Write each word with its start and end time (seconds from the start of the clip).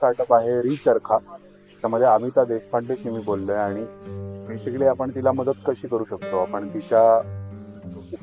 Startup 0.00 0.34
आहे 0.34 0.62
रिचरखा 0.62 1.18
त्यामध्ये 1.80 2.06
अमिता 2.06 2.44
देशपांडेशी 2.44 3.10
मी 3.10 3.18
बोललोय 3.18 3.56
आणि 3.56 3.84
बेसिकली 4.48 4.84
आपण 4.84 5.10
तिला 5.10 5.32
मदत 5.32 5.52
कशी 5.66 5.88
करू 5.88 6.04
शकतो? 6.10 6.36
आपण 6.36 6.68
तिच्या 6.68 7.22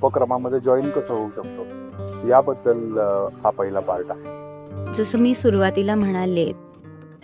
उपक्रमामध्ये 0.01 0.59
जॉईन 0.59 0.89
कसं 0.89 1.13
होऊ 1.13 1.29
शकतो? 1.35 1.63
याबद्दल 2.27 2.97
हा 3.43 3.49
पहिला 3.49 3.79
पार्ट 3.79 4.05
आहे. 4.09 4.23
जसं 4.95 5.19
मी 5.19 5.35
सुरुवातीला 5.35 5.95
म्हणाले 5.95 6.51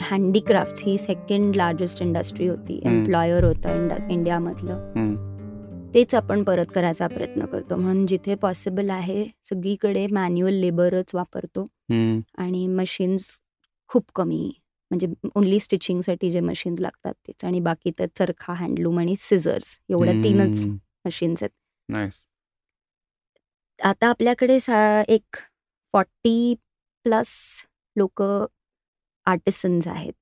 हँडीक्राफ्ट 0.02 0.84
ही 0.86 0.98
सेकंड 0.98 1.56
लार्जेस्ट 1.56 2.02
इंडस्ट्री 2.02 2.48
होती. 2.48 2.82
एम्प्लॉयर 2.86 3.44
होतं 3.44 3.76
इंड- 3.76 4.10
इंडियामधलं. 4.10 4.94
तेच 5.94 6.16
आपण 6.16 6.44
परत 6.44 6.66
करायचा 6.76 7.08
प्रयत्न 7.08 7.46
करतो. 7.46 7.76
म्हणून 7.76 8.08
जिथे 8.08 8.36
पॉसिबल 8.36 8.90
आहे 8.90 9.26
सगळीकडे 9.44 10.08
मॅन्युअल 10.12 10.54
लेबरच 10.54 11.12
वापरतो. 11.14 11.68
आणि 12.38 12.68
मशीन्स 12.68 13.40
खूप 13.90 14.06
कमी 14.16 14.44
म्हणजे 14.92 15.08
ओन्ली 15.36 15.60
स्टिचिंगसाठी 15.60 16.32
जे 16.32 16.40
मशीन्स 16.42 16.80
लागतात 16.82 17.14
तेच. 17.28 17.46
आणि 17.46 17.60
बाकी 17.62 17.92
तर 18.00 18.06
चरखा 18.18 18.54
हँडलूम 18.56 19.00
आणि 19.00 19.16
सिझर्स 19.20 19.78
एवढ्या 19.90 20.14
तीनच. 20.24 20.66
मशीन्स 21.06 21.44
आहेत. 21.44 21.52
आता 23.80 24.08
आपल्याकडे 24.10 24.60
सा 24.60 24.78
एक 25.10 25.36
फॉर्टी 25.94 26.54
प्लस 27.06 27.30
लोक 27.96 28.22
आर्टिसन्स 29.28 29.88
आहेत 29.88 30.14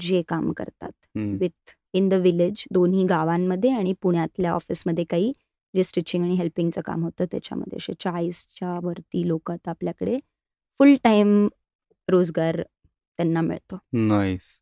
जे 0.00 0.22
काम 0.28 0.50
करतात. 0.52 0.90
विथ 1.32 1.72
इन 1.94 2.08
द 2.08 2.14
विलेज 2.22 2.64
दोन्ही 2.72 3.04
गावांमध्ये 3.06 3.70
आणि 3.72 3.92
पुण्यातल्या 4.02 4.52
ऑफिसमध्ये 4.52 5.04
काही 5.10 5.32
जे 5.74 5.82
स्टिचिंग 5.84 6.24
आणि 6.24 6.34
हेल्पिंगचं 6.36 6.80
काम 6.82 7.02
होतं 7.04 7.24
त्याच्यामध्ये. 7.30 7.76
असे 7.76 7.92
चाळीसच्या 8.00 8.78
वरती 8.82 9.26
लोक 9.28 9.50
आता 9.50 9.70
आपल्याकडे 9.70 10.18
फुल 10.80 10.94
टाईम 11.04 11.46
रोजगार 12.08 12.62
त्यांना 13.18 13.40
मिळतो. 13.40 13.78
नाईस. 14.08 14.58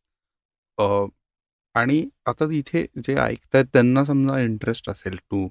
आणि 1.74 2.04
आता 2.26 2.44
इथे 2.52 2.84
जे 2.96 3.14
ऐकतायत 3.16 3.64
त्यांना 3.72 4.04
समजा 4.04 4.38
इंटरेस्ट 4.40 4.88
असेल 4.90 5.16
to 5.30 5.46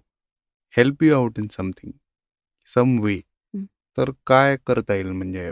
help 0.74 1.04
you 1.04 1.14
out 1.16 1.40
in 1.40 1.48
something 1.52 1.92
some 2.68 2.98
way. 3.00 3.20
तर 3.98 4.12
काय 4.28 4.58
करता 4.68 4.94
येईल? 4.94 5.12
म्हणजे 5.12 5.52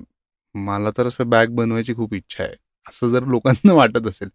मला 0.56 0.92
तर 0.98 1.08
असं 1.08 1.30
बॅग 1.30 1.56
बनवायची 1.56 1.94
खूप 1.96 2.14
इच्छा 2.14 2.44
आहे. 2.44 2.56
असं 2.88 3.10
जर 3.10 3.26
लोकांना 3.26 3.74
वाटत 3.74 4.08
असेल 4.08 4.30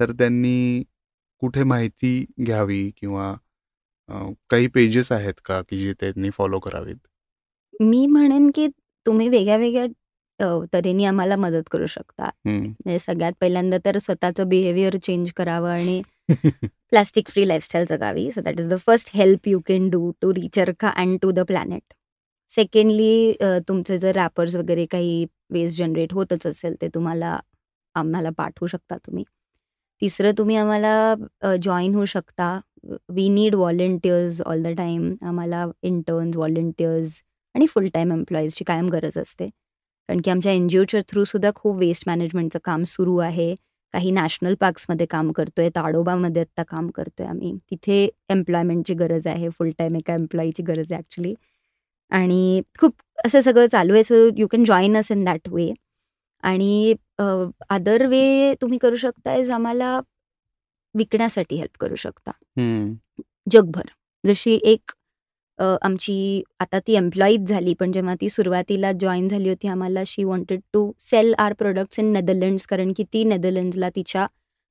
तर 0.00 0.12
त्यांनी 0.12 0.82
कुठे 1.42 1.62
माहिती 1.64 2.24
घ्यावी 2.40 2.90
किंवा 2.96 3.34
काही 4.50 4.66
पेजेस 4.66 5.10
आहेत 5.12 5.40
का 5.44 5.60
की 5.62 5.78
जे 5.78 5.92
त्यांनी 5.92 6.30
फॉलो 6.30 6.58
करावेत? 6.58 6.96
मी 7.80 8.06
म्हणेन 8.06 8.50
की 8.54 8.66
तुम्ही 9.06 9.28
वेगळ्या 9.28 9.56
वेगळ्या 9.56 9.86
तऱ्हेने 10.72 11.04
आम्हाला 11.04 11.36
मदत 11.36 11.68
करू 11.70 11.86
शकता. 11.86 12.30
म्हणजे 12.46 12.98
सगळ्यात 12.98 13.32
पहिल्यांदा 13.40 13.78
तर 13.84 13.98
स्वतःचं 13.98 14.48
बिहेवियर 14.48 14.96
चेंज 15.02 15.32
करावं 15.36 15.70
आणि 15.70 16.00
plastic 16.30 17.28
free 17.28 17.46
lifestyle 17.48 17.84
जगावी. 17.88 18.30
So 18.30 18.40
that 18.40 18.60
is 18.60 18.68
the 18.68 18.78
first 18.86 19.10
help 19.14 19.48
you 19.48 19.60
can 19.66 19.88
do 19.90 20.10
to 20.22 20.32
रिचरका 20.34 20.90
and 20.96 21.18
to 21.22 21.30
the 21.30 21.40
planet 21.48 21.94
secondly 22.50 23.32
तुमचे 23.68 23.96
जर 23.98 24.14
रॅपर्स 24.14 24.56
वगैरे 24.56 24.84
काही 24.90 25.24
वेस्ट 25.50 25.78
जनरेट 25.78 26.12
होतच 26.14 26.46
असेल 26.46 26.74
ते 26.80 26.88
तुम्हाला 26.94 27.38
आम्हाला 27.94 28.30
पाठवू 28.38 28.66
शकता 28.66 28.96
तुम्ही. 28.96 29.24
तिसरं 30.02 30.32
तुम्ही 30.38 30.56
आम्हाला 30.56 31.54
जॉईन 31.62 31.94
होऊ 31.94 32.04
शकता. 32.04 32.58
We 33.08 33.28
need 33.28 33.54
volunteers 33.54 34.40
all 34.42 34.62
the 34.62 34.68
time 34.76 35.12
आम्हाला 35.22 35.64
इंटर्न्स 35.82 36.36
व्हॉलेंटियर्स 36.36 37.20
आणि 37.54 37.66
फुल 37.66 37.86
टाईम 37.94 38.12
एम्प्लॉईजची 38.12 38.64
कायम 38.64 38.88
गरज 38.90 39.18
असते. 39.18 39.48
कारण 40.08 40.20
की 40.24 40.30
आमच्या 40.30 40.52
एन 40.52 40.66
जी 40.68 40.78
ओच्या 40.78 41.00
थ्रूसुद्धा 41.08 41.50
खूप 41.54 41.76
वेस्ट 41.78 42.04
मॅनेजमेंटचं 42.08 42.58
काम 42.64 42.82
सुरू 42.86 43.16
आहे. 43.18 43.54
काही 43.94 44.10
नॅशनल 44.10 44.54
पार्क्समध्ये 44.60 45.06
काम 45.06 45.30
करतोय 45.32 45.68
ताडोबामध्ये 45.76 46.42
आत्ता 46.42 46.62
काम 46.68 46.88
करतोय 46.94 47.26
आम्ही. 47.26 47.52
तिथे 47.70 48.08
एम्प्लॉयमेंटची 48.30 48.94
गरज 48.94 49.26
आहे 49.26 49.48
फुल 49.50 49.70
टाईम 49.78 49.96
एका 49.96 50.14
एम्प्लॉईची 50.14 50.62
गरज 50.62 50.92
आहे 50.92 50.98
ॲक्च्युली 51.00 51.34
आणि 52.12 52.62
खूप 52.80 52.94
असं 53.24 53.40
सगळं 53.40 53.66
चालू 53.66 53.94
आहे 53.94 54.04
so 54.04 54.14
you 54.38 54.46
can 54.52 54.64
join 54.64 54.96
us 54.96 55.10
in 55.12 55.24
that 55.24 55.48
way 55.52 55.72
आणि 56.42 56.94
अदर 57.70 58.06
वे 58.06 58.54
तुम्ही 58.62 58.78
करू 58.78 58.96
शकता 58.96 59.34
इज 59.36 59.50
आम्हाला 59.50 59.98
विकण्यासाठी 60.94 61.56
हेल्प 61.56 61.76
करू 61.80 61.94
शकता. 61.96 62.30
जगभर. 63.52 63.86
जशी 64.24 64.58
एक 64.64 64.92
अ, 65.62 65.76
आमची 65.82 66.42
आता 66.60 66.78
ती 66.78 66.94
एम्प्लॉईज 66.94 67.48
झाली 67.48 67.74
पण 67.74 67.92
जेव्हा 67.92 68.14
ती 68.20 68.28
सुरुवातीला 68.28 68.92
जॉईन 68.92 69.28
झाली 69.28 69.48
होती 69.48 69.68
आम्हाला 69.68 70.02
she 70.06 70.24
wanted 70.24 70.60
to 70.72 70.90
sell 70.98 71.34
our 71.38 71.52
products 71.52 71.98
in 71.98 72.12
Netherlands 72.12 72.66
कारण 72.66 72.92
की 72.96 73.04
ती 73.12 73.24
नेदरलँड्सला 73.24 73.88
तिच्या 73.88 74.26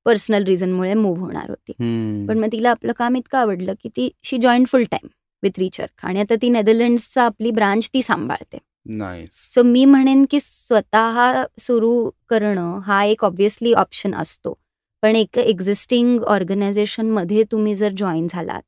पर्सनल 0.05 0.43
रिझनमुळे 0.43 0.93
मूव्ह 0.93 1.21
होणार 1.21 1.49
होती. 1.49 1.71
हम्म. 1.71 2.27
पण 2.27 2.39
मग 2.39 2.47
तिला 2.51 2.69
आपलं 2.69 2.91
काम 2.97 3.15
इतकं 3.15 3.37
आवडलं 3.37 3.73
की 3.83 3.89
ती 3.89 4.09
she 4.23 4.37
join 4.37 4.65
full 4.65 4.83
time 4.83 5.07
with 5.43 5.59
रिचर्क 5.59 6.05
आणि 6.05 6.19
आता 6.19 6.35
ती 6.41 6.49
नेदरलँड्सचा 6.49 7.23
आपली 7.23 7.51
ब्रांच 7.51 7.89
ती 7.93 8.01
सांभाळते. 8.01 8.57
नाईस 8.85 9.53
सो 9.53 9.63
मी 9.63 9.85
म्हणेन 9.85 10.25
की 10.31 10.39
स्वतः 10.41 11.43
सुरू 11.59 12.09
करणं 12.29 12.79
हा 12.79 13.03
एक 13.03 13.23
ऑब्व्हियसली 13.25 13.73
ऑप्शन 13.73 14.15
असतो. 14.15 14.53
पण 15.01 15.15
एक 15.15 15.37
एक्झिस्टिंग 15.37 16.19
ऑर्गनायझेशनमध्ये 16.21 17.43
तुम्ही 17.51 17.75
जर 17.75 17.91
जॉईन 17.97 18.27
झालात 18.29 18.61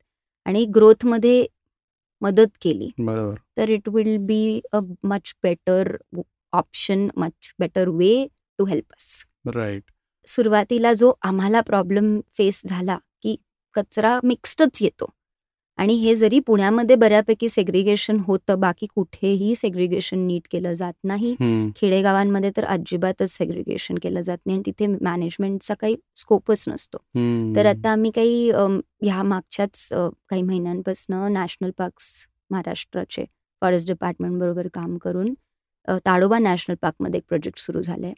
आणि 0.46 0.66
ग्रोथमध्ये 0.66 1.46
मदत 2.24 2.58
केली. 2.62 2.90
बरोबर. 3.00 3.36
तर 3.58 3.70
it 3.70 3.90
will 3.90 4.18
be 4.28 4.62
a 4.74 4.80
much 5.04 5.34
better 5.44 5.96
option 6.54 7.08
much 7.18 7.54
better 7.60 7.90
way 7.90 8.14
to 8.60 8.66
help 8.66 8.94
us 8.94 9.24
right 9.56 9.92
सुरुवातीला 10.28 10.94
जो 10.94 11.14
आम्हाला 11.22 11.62
प्रॉब्लेम 11.62 12.20
फेस 12.38 12.62
झाला 12.68 12.98
की 13.24 13.36
कचरा 13.76 14.20
मिक्स्डच 14.24 14.82
येतो. 14.82 15.10
आणि 15.84 15.94
हे 15.96 16.14
जरी 16.16 16.40
पुण्यामध्ये 16.40 16.96
बऱ्यापैकी 16.96 17.48
सेग्रिगेशन 17.50 18.20
होतं 18.28 18.60
बाकी 18.60 18.86
कुठेही 18.96 19.54
सेग्रिगेशन 19.56 20.20
नीट 20.28 20.42
केलं 20.52 20.74
जात 20.74 20.94
नाही. 21.04 21.34
खेडेगावांमध्ये 21.78 22.52
तर 22.58 22.66
अजिबातच 22.66 23.32
सेग्रिगेशन 23.32 23.96
केलं 24.04 24.22
जात 24.22 24.38
नाही 24.46 24.58
आणि 24.58 24.64
तिथे 24.66 24.88
मॅनेजमेंटचा 25.02 25.74
काही 25.74 25.96
स्कोपच 26.16 26.64
नसतो. 26.68 26.98
तर 27.56 27.66
आता 27.66 27.92
आम्ही 27.92 28.12
काही 28.12 28.50
ह्या 28.52 29.22
मागच्याच 29.24 29.88
काही 29.92 30.42
महिन्यांपासून 30.42 31.16
नॅशनल 31.34 31.72
पार्क्स 31.78 32.10
महाराष्ट्राचे 32.50 33.26
फॉरेस्ट 33.62 33.88
डिपार्टमेंट 33.88 34.40
बरोबर 34.40 34.68
काम 34.74 34.98
करून 34.98 35.34
ताडोबा 36.06 36.40
नॅशनल 36.40 36.76
पार्कमध्ये 36.82 37.18
एक 37.18 37.24
प्रोजेक्ट 37.30 37.60
सुरू 37.60 37.82
झालाय. 37.82 38.14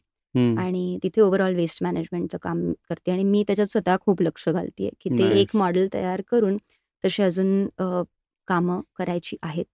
आणि 0.59 0.97
तिथे 1.03 1.21
ओव्हरऑल 1.21 1.55
वेस्ट 1.55 1.83
मॅनेजमेंटचं 1.83 2.37
काम 2.41 2.71
करते 2.89 3.11
आणि 3.11 3.23
मी 3.23 3.43
त्याच्यात 3.47 3.67
स्वतः 3.67 3.95
खूप 4.01 4.21
लक्ष 4.21 4.47
घालते 4.49 4.89
की 5.01 5.09
ते. 5.09 5.23
एक 5.41 5.55
मॉडेल 5.55 5.87
तयार 5.93 6.21
करून 6.31 6.57
तशी 7.05 7.23
अजून 7.23 7.67
अ, 7.79 8.01
कामं 8.47 8.81
करायची 8.97 9.38
आहेत. 9.41 9.66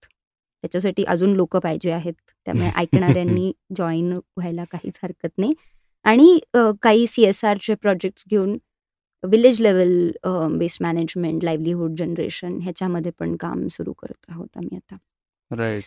त्याच्यासाठी 0.64 1.04
अजून 1.04 1.34
लोक 1.36 1.58
पाहिजे 1.58 1.92
आहेत. 1.92 2.14
त्यामुळे 2.48 2.70
ऐकणाऱ्यांनी 2.78 3.52
जॉईन 3.78 4.12
व्हायला 4.14 4.64
काहीच 4.72 5.00
हरकत 5.04 5.30
नाही. 5.38 5.54
आणि 6.06 6.40
अ, 6.54 6.60
काही 6.82 7.08
सी 7.08 7.24
एस 7.24 7.44
आरचे 7.46 7.76
प्रोजेक्ट्स 7.76 8.24
घेऊन 8.30 8.58
village 9.24 9.60
level 9.62 9.92
waste 10.60 10.82
management 10.84 11.44
livelihood 11.44 11.96
generation 11.98 12.58
ह्याच्यामध्ये 12.62 13.12
पण 13.20 13.36
काम 13.38 13.68
सुरू 13.68 13.94
करत 13.94 14.32
आहोत 14.32 14.58
आम्ही 14.58 14.78
आता. 14.78 14.96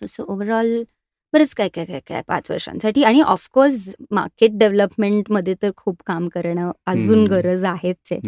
सो 0.07 0.25
ओव्हरऑल 0.29 0.83
बरंच 1.33 1.55
काय 1.55 1.69
काय 1.69 1.85
काय 1.85 2.01
काय 2.09 2.23
पाच 2.29 2.51
वर्षांसाठी. 2.51 3.03
आणि 3.05 3.21
ऑफकोर्स 3.23 3.89
मार्केट 4.11 4.59
डेव्हलपमेंटमध्ये 4.59 5.55
तर 5.63 5.71
खूप 5.77 6.03
काम 6.07 6.29
करणं 6.29 6.71
अजून. 6.87 7.27
गरज 7.29 7.65
आहेच 7.65 8.13
आहे. 8.13 8.21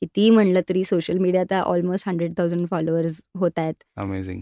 किती 0.00 0.30
म्हणलं 0.30 0.60
तरी 0.68 0.84
सोशल 0.84 1.18
मीडिया 1.18 1.42
आता 1.42 1.60
ऑलमोस्ट 1.60 2.08
हंड्रेड 2.08 2.32
थाउजंड 2.38 2.66
फॉलोअर्स 2.70 3.20
होत 3.34 3.50
आहेत. 3.56 3.74
अमेझिंग 3.96 4.40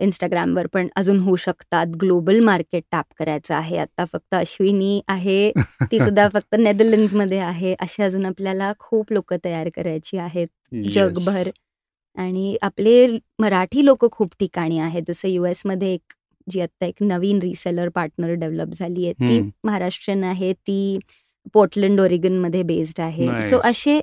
इंस्टाग्रामवर 0.00 0.66
पण 0.66 0.88
अजून 0.96 1.18
होऊ 1.18 1.36
शकतात. 1.36 1.86
ग्लोबल 1.86 2.40
मार्केट 2.40 2.82
टॅप 2.92 3.04
करायचं 3.18 3.54
आहे. 3.54 3.78
आता 3.78 4.04
फक्त 4.04 4.34
अश्विनी 4.34 5.00
आहे. 5.08 5.52
ती 5.92 5.98
सुद्धा 5.98 6.28
फक्त 6.28 6.54
नेदरलँड्समध्ये 6.58 7.38
आहे. 7.38 7.74
अशी 7.80 8.02
अजून 8.02 8.26
आपल्याला 8.26 8.72
खूप 8.78 9.12
लोक 9.12 9.34
तयार 9.34 9.68
करायची 9.76 10.18
आहेत. 10.18 10.48
जगभर. 10.92 11.50
आणि 12.16 12.56
आपले 12.62 13.18
मराठी 13.38 13.84
लोक 13.84 14.12
खूप 14.12 14.28
ठिकाणी 14.40 14.78
आहेत. 14.78 15.02
जसं 15.08 15.28
यू 15.28 15.46
मध्ये 15.64 15.94
एक 15.94 16.12
जी 16.50 16.60
आता 16.60 16.86
एक 16.86 16.94
नवीन 17.00 17.38
रिसेलर 17.38 17.88
पार्टनर 17.88 18.32
डेव्हलप 18.32 18.68
झाली 18.72 19.04
आहे 19.04 19.12
ती. 19.12 19.50
महाराष्ट्रीयन 19.64 20.24
आहे. 20.24 20.52
ती 20.52 20.98
पोर्टलंड 21.52 22.00
ओरिगनमध्ये 22.00 22.62
बेस्ड 22.62 23.00
आहे. 23.00 23.26
Nice. 23.26 23.44
सो 23.44 23.58
असे 23.64 24.00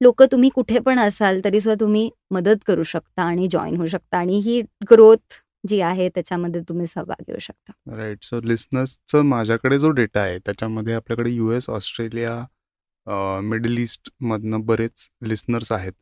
लोक 0.00 0.22
तुम्ही 0.32 0.48
कुठे 0.54 0.78
पण 0.78 0.98
असाल 0.98 1.40
तरी 1.44 1.60
सुद्धा 1.60 1.80
तुम्ही 1.80 2.08
मदत 2.30 2.64
करू 2.66 2.82
शकता 2.82 3.22
आणि 3.22 3.46
जॉईन 3.50 3.76
होऊ 3.76 3.86
शकता 3.86 4.18
आणि 4.18 4.38
ही 4.44 4.60
ग्रोथ 4.90 5.34
जी 5.68 5.80
आहे 5.80 6.08
त्याच्यामध्ये 6.08 6.60
तुम्ही 6.68 6.86
सहभाग 6.86 7.22
घेऊ 7.26 7.38
शकता. 7.40 7.72
राईट 7.96 8.24
सो 8.24 8.40
लिस्नर्सचं 8.44 9.22
माझ्याकडे 9.26 9.78
जो 9.78 9.90
डेटा 9.90 10.20
आहे 10.20 10.38
त्याच्यामध्ये 10.38 10.94
आपल्याकडे 10.94 11.30
U 11.30 11.50
S 11.52 11.68
Australia 11.70 13.40
Middle 13.42 13.78
East 13.78 14.10
मधनं 14.20 14.64
बरेच 14.66 15.08
लिस्नर्स 15.28 15.72
आहेत. 15.72 15.92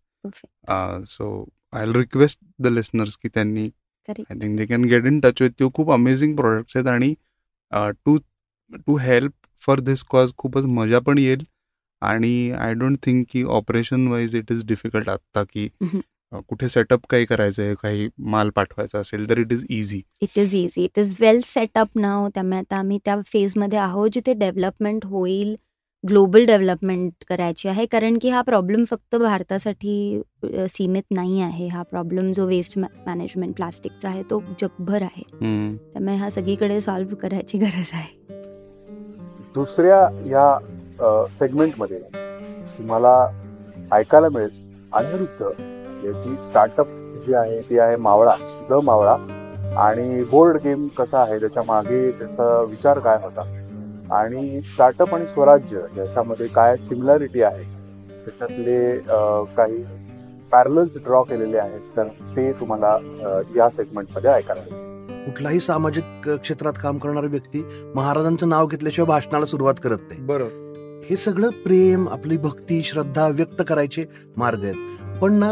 So 1.07 1.45
I 1.73 1.87
request 1.93 2.39
the 2.63 2.67
listeners 2.67 3.17
की 3.17 3.29
त्यांनी. 3.35 3.69
I 4.09 4.39
think 4.41 4.57
they 4.57 4.67
can 4.67 4.85
get 4.85 5.07
in 5.07 5.21
touch 5.21 5.43
with 5.43 5.63
you 5.63 5.71
खूप 5.75 5.91
अमेझिंग 5.93 6.37
प्रोडक्ट्स 6.37 6.77
आहेत 6.77 6.89
आणि 6.89 7.15
to 8.05 8.17
to 8.87 8.97
help 8.99 9.33
for 9.63 9.81
this 9.81 10.03
cause 10.11 10.33
खूपच 10.39 10.65
मजा 10.79 10.99
पण 11.07 11.19
येईल. 11.19 11.45
आणि 12.03 12.51
आय 12.51 12.75
डोंट 12.75 12.99
थिंक 13.03 13.25
की 13.31 13.43
operation 13.43 14.07
wise 14.09 14.37
it 14.37 14.53
is 14.53 14.65
difficult 14.67 15.09
आत्ता 15.09 15.43
की 15.45 15.69
कुठे 16.33 16.69
सेटअप 16.69 17.07
काही 17.11 17.25
करायचं 17.25 17.63
आहे 17.63 17.75
काही 17.83 18.09
माल 18.19 18.51
पाठवायचा 18.51 18.99
असेल 18.99 19.29
तर 19.31 19.39
it 19.39 19.53
is 19.53 19.65
easy 19.71 20.01
it 20.23 20.39
is 20.39 20.55
easy 20.55 20.85
it 20.85 20.99
is 20.99 21.15
well 21.21 21.41
setup 21.45 21.99
नाव 21.99 22.29
त्यामुळे 22.35 22.59
आता 22.59 22.77
आम्ही 22.77 22.99
त्या 23.05 23.21
फेजमध्ये 23.33 23.79
आहोत 23.79 24.11
जिथे 24.15 24.33
डेव्हलपमेंट 24.35 25.05
होईल 25.07 25.55
ग्लोबल 26.05 26.45
डेव्हलपमेंट 26.47 27.25
करायची 27.29 27.69
आहे. 27.69 27.85
कारण 27.87 28.19
की 28.23 28.29
हा 28.31 28.41
प्रॉब्लेम 28.43 28.85
फक्त 28.91 29.17
भारतासाठी 29.17 30.21
सीमित 30.71 31.03
नाही 31.11 31.41
आहे. 31.43 31.67
हा 31.69 31.83
प्रॉब्लेम 31.83 32.31
जो 32.33 32.47
वेस्ट 32.47 32.79
मॅनेजमेंट 32.79 33.55
प्लास्टिकचा 33.57 34.09
आहे 34.09 34.23
तो 34.31 34.41
जगभर 34.61 35.03
आहे. 35.03 35.23
त्यामुळे 35.93 36.17
हा 36.17 36.29
सगळीकडे 36.31 36.81
सॉल्व्ह 36.81 37.17
करायची 37.23 37.59
गरज 37.59 37.91
आहे. 37.93 38.15
दुसऱ्या 39.55 40.01
या 40.27 40.59
सेगमेंटमध्ये 41.39 41.99
तुम्हाला 42.79 43.17
ऐकायला 43.93 44.29
मिळेल. 44.33 44.65
अनिरुद्ध 44.93 45.47
याची 46.07 46.37
स्टार्टअप 46.47 46.87
जी 47.27 47.35
आहे 47.35 47.61
ती 47.71 47.79
आहे 47.79 47.97
मावळा 47.97 48.35
द 48.71 48.73
मावळा. 48.85 49.17
आणि 49.81 50.23
बोर्ड 50.25 50.57
गेम 50.65 50.87
कसा 50.99 51.21
आहे 51.23 51.39
त्याच्यामागे 51.41 52.11
त्याचा 52.11 52.61
विचार 52.63 52.99
काय 52.99 53.19
होता? 53.23 53.43
आणि 54.17 54.61
स्टार्टअप 54.65 55.15
आणि 55.15 55.27
स्वराज्य 55.27 55.81
याच्यामध्ये 55.97 56.47
काय 56.47 56.77
सिमिलॅरिटी 56.77 57.43
आहे? 57.43 57.63
त्याच्यातले 58.25 58.97
काही 59.57 59.83
पॅरलल्स 60.53 60.97
ड्रॉ 61.05 61.23
केलेले 61.23 61.59
आहेत 61.59 61.97
तर 61.97 62.09
ते 62.37 62.53
तुम्हाला 62.53 62.97
या 63.57 63.69
सेगमेंटमध्ये 63.71 64.31
ऐकायला 64.31 64.63
मिळेल. 64.63 64.85
कुठलाही 65.25 65.61
सामाजिक 65.61 66.29
क्षेत्रात 66.29 66.73
काम 66.83 66.99
करणारा 66.99 67.27
व्यक्ती 67.27 67.65
महाराजांचं 67.95 68.49
नाव 68.49 68.67
घेतल्याशिवाय 68.67 69.07
भाषणाला 69.09 69.47
सुरुवात 69.47 69.75
करत 69.83 69.99
नाही. 70.09 70.21
बरोबर. 70.21 70.65
हे 71.09 71.17
सगळं 71.17 71.51
प्रेम 71.65 72.09
आपली 72.09 72.37
भक्ती 72.37 72.83
श्रद्धा 72.83 73.27
व्यक्त 73.29 73.63
करायचे 73.69 74.05
मार्ग 74.37 74.65
आहेत. 74.65 75.19
पण 75.21 75.35
ना 75.35 75.51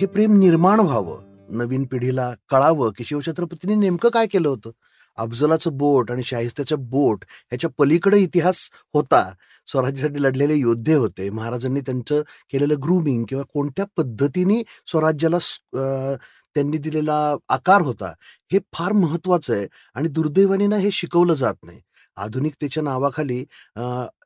हे 0.00 0.06
प्रेम 0.06 0.32
निर्माण 0.38 0.80
व्हावं 0.80 1.20
नवीन 1.58 1.84
पिढीला 1.90 2.30
कळावं 2.48 2.90
की 2.96 3.04
शिवछत्रपतींनी 3.04 3.74
नेमकं 3.74 4.08
काय 4.08 4.26
केलं 4.26 4.48
होतं? 4.48 4.70
अफजलाचं 5.18 5.76
बोट 5.78 6.10
आणि 6.10 6.22
शाहिस्त्याचं 6.22 6.88
बोट 6.90 7.24
ह्याच्या 7.28 7.70
पलीकडे 7.78 8.18
इतिहास 8.18 8.68
होता. 8.94 9.22
स्वराज्यासाठी 9.68 10.22
लढलेले 10.22 10.54
योद्धे 10.54 10.94
होते. 10.94 11.28
महाराजांनी 11.30 11.80
त्यांचं 11.80 12.22
केलेलं 12.52 12.80
ग्रुमिंग 12.82 13.24
किंवा 13.28 13.44
कोणत्या 13.54 13.84
पद्धतीने 13.96 14.62
स्वराज्याला 14.86 15.38
त्यांनी 16.54 16.78
दिलेला 16.78 17.14
आकार 17.48 17.80
होता 17.80 18.12
हे 18.52 18.58
फार 18.72 18.92
महत्वाचं 18.92 19.54
आहे. 19.54 19.66
आणि 19.94 20.08
दुर्दैवाने 20.08 20.66
ना 20.66 20.76
हे 20.76 20.90
शिकवलं 20.92 21.34
जात 21.34 21.54
नाही. 21.62 21.80
आधुनिकतेच्या 22.16 22.82
नावाखाली 22.82 23.44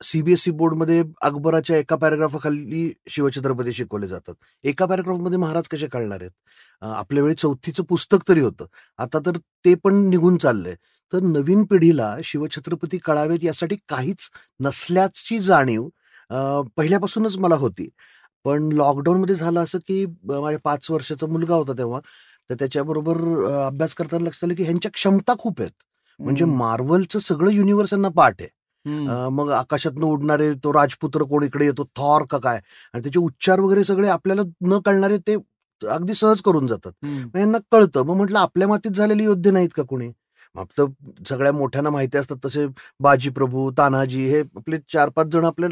सीबीएसई 0.04 0.50
बोर्डमध्ये 0.52 1.02
अकबराच्या 1.22 1.76
एका 1.78 1.96
पॅराग्राफाखाली 1.96 2.90
शिवछत्रपती 3.10 3.72
शिकवले 3.72 4.08
जातात. 4.08 4.34
एका 4.64 4.86
पॅराग्राफमध्ये 4.86 5.38
महाराज 5.38 5.68
कसे 5.72 5.86
काढणार 5.92 6.20
आहेत? 6.20 6.30
आपल्या 6.82 7.22
वेळी 7.22 7.34
चौथीचं 7.38 7.82
पुस्तक 7.88 8.28
तरी 8.28 8.40
होतं. 8.40 8.66
आता 8.98 9.18
तर 9.26 9.36
ते 9.64 9.74
पण 9.84 9.94
निघून 10.10 10.36
चाललंय. 10.38 10.74
तर 11.12 11.20
नवीन 11.22 11.64
पिढीला 11.70 12.14
शिवछत्रपती 12.24 12.98
कळावेत 13.04 13.44
यासाठी 13.44 13.76
काहीच 13.88 14.28
नसल्याची 14.60 15.38
जाणीव 15.40 15.88
पहिल्यापासूनच 16.76 17.36
मला 17.38 17.54
होती. 17.56 17.88
पण 18.44 18.68
लॉकडाऊनमध्ये 18.72 19.34
झालं 19.36 19.60
असं 19.64 19.78
की 19.86 20.04
माझ्या 20.24 20.58
पाच 20.64 20.90
वर्षाचा 20.90 21.26
मुलगा 21.26 21.54
होता 21.54 21.72
तेव्हा. 21.78 22.00
तर 22.50 22.54
त्याच्याबरोबर 22.58 23.18
अभ्यास 23.66 23.94
करताना 23.94 24.24
लक्षात 24.24 24.44
आलं 24.44 24.54
की 24.56 24.62
ह्यांच्या 24.64 24.90
क्षमता 24.94 25.34
खूप 25.38 25.60
आहेत. 25.60 25.72
म्हणजे 26.20 26.44
मार्वलचं 26.44 27.18
सगळं 27.18 27.50
युनिव्हर्स 27.50 27.92
यांना 27.92 28.08
पाठ 28.16 28.34
आहे. 28.40 28.48
मग 29.28 29.50
आकाशातनं 29.50 30.06
उडणारे 30.06 30.52
तो 30.64 30.72
राजपुत्र 30.72 31.22
कोण 31.22 31.44
इकडे 31.44 31.64
येतो? 31.66 31.84
थॉर 31.96 32.24
का 32.30 32.38
काय? 32.38 32.60
आणि 32.94 33.02
त्याचे 33.02 33.18
उच्चार 33.18 33.60
वगैरे 33.60 33.84
सगळे 33.84 34.08
आपल्याला 34.08 34.42
न 34.66 34.78
कळणारे 34.86 35.18
ते 35.28 35.36
अगदी 35.80 36.14
सहज 36.14 36.40
करून 36.42 36.66
जातात. 36.66 36.92
मग 37.06 37.38
यांना 37.38 37.58
कळतं. 37.72 38.02
मग 38.02 38.16
म्हटलं 38.16 38.38
आपल्या 38.38 38.68
मातीत 38.68 38.90
झालेले 38.90 39.24
योद्धे 39.24 39.50
नाहीत 39.50 39.68
का 39.74 39.82
कोणी? 39.82 40.10
मग 40.54 40.64
तर 40.78 40.84
सगळ्या 41.28 41.52
मोठ्यांना 41.52 41.90
माहिती 41.90 42.18
असतात. 42.18 42.36
तसे 42.44 42.66
बाजीप्रभू 43.00 43.70
तानाजी 43.78 44.24
हे 44.28 44.40
आपले 44.56 44.76
चार 44.92 45.08
पाच 45.08 45.26
जण 45.26 45.44
आपल्या 45.44 45.68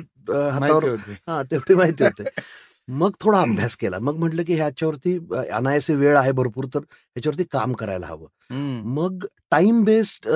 हातावर. 0.53 0.85
हा 1.29 1.43
तेवढे 1.51 1.75
माहिती 1.75 2.05
होते. 2.05 2.25
मग 2.89 3.11
थोडा 3.21 3.41
अभ्यास 3.43 3.77
केला. 3.77 3.99
मग 3.99 4.17
म्हटलं 4.19 4.43
की 4.47 4.55
ह्याच्यावरती 4.55 5.19
अनायासे 5.53 5.95
वेळ 5.95 6.17
आहे 6.17 6.33
भरपूर 6.33 6.65
तर 6.75 6.79
ह्याच्यावरती 6.79 7.45
काम 7.53 7.73
करायला 7.73 8.07
हवं. 8.07 8.27
मग 8.95 9.25
टाइम 9.51 9.83
बेस्ड 9.85 10.29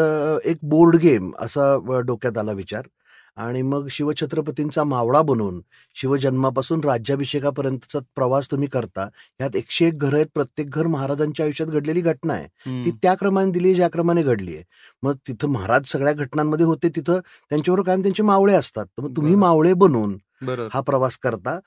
एक 0.45 0.59
बोर्ड 0.69 0.97
गेम 1.03 1.31
असा 1.41 1.75
डोक्यात 2.07 2.39
आला 2.39 2.53
विचार. 2.53 2.87
आणि 3.37 3.61
मग 3.63 3.87
शिवछत्रपतींचा 3.91 4.83
मावळा 4.85 5.21
बनवून 5.23 5.61
शिवजन्मापासून 5.97 6.81
राज्याभिषेकापर्यंतचा 6.85 7.99
प्रवास 8.17 8.51
तुम्ही 8.51 8.69
करता. 8.69 9.05
ह्यात 9.39 9.57
एकशे 9.57 9.87
एक 9.87 9.99
घरं 9.99 10.17
आहेत. 10.17 10.27
प्रत्येक 10.35 10.71
घर 10.71 10.87
महाराजांच्या 10.87 11.45
आयुष्यात 11.47 11.69
घडलेली 11.69 12.01
घटना 12.01 12.33
आहे. 12.35 12.47
ती. 12.85 12.91
त्या 13.03 13.15
क्रमाने 13.15 13.51
दिली 13.53 13.75
ज्या 13.75 13.89
क्रमाने 13.89 14.23
घडली 14.23 14.55
आहे. 14.55 14.65
मग 15.03 15.17
तिथं 15.29 15.49
महाराज 15.53 15.87
सगळ्या 15.93 16.13
घटनांमध्ये 16.13 16.67
होते. 16.67 16.89
तिथं 16.97 17.21
त्यांच्याबरोबर 17.51 17.87
कायम 17.87 18.03
त्यांचे 18.03 18.23
मावळे 18.23 18.55
असतात. 18.55 18.87
तर 18.87 19.03
मग 19.03 19.17
तुम्ही. 19.17 19.35
मावळे 19.35 19.75
बरोबर. 19.75 20.69
हा 20.75 20.81
प्रवास 20.81 21.17
करता. 21.19 21.59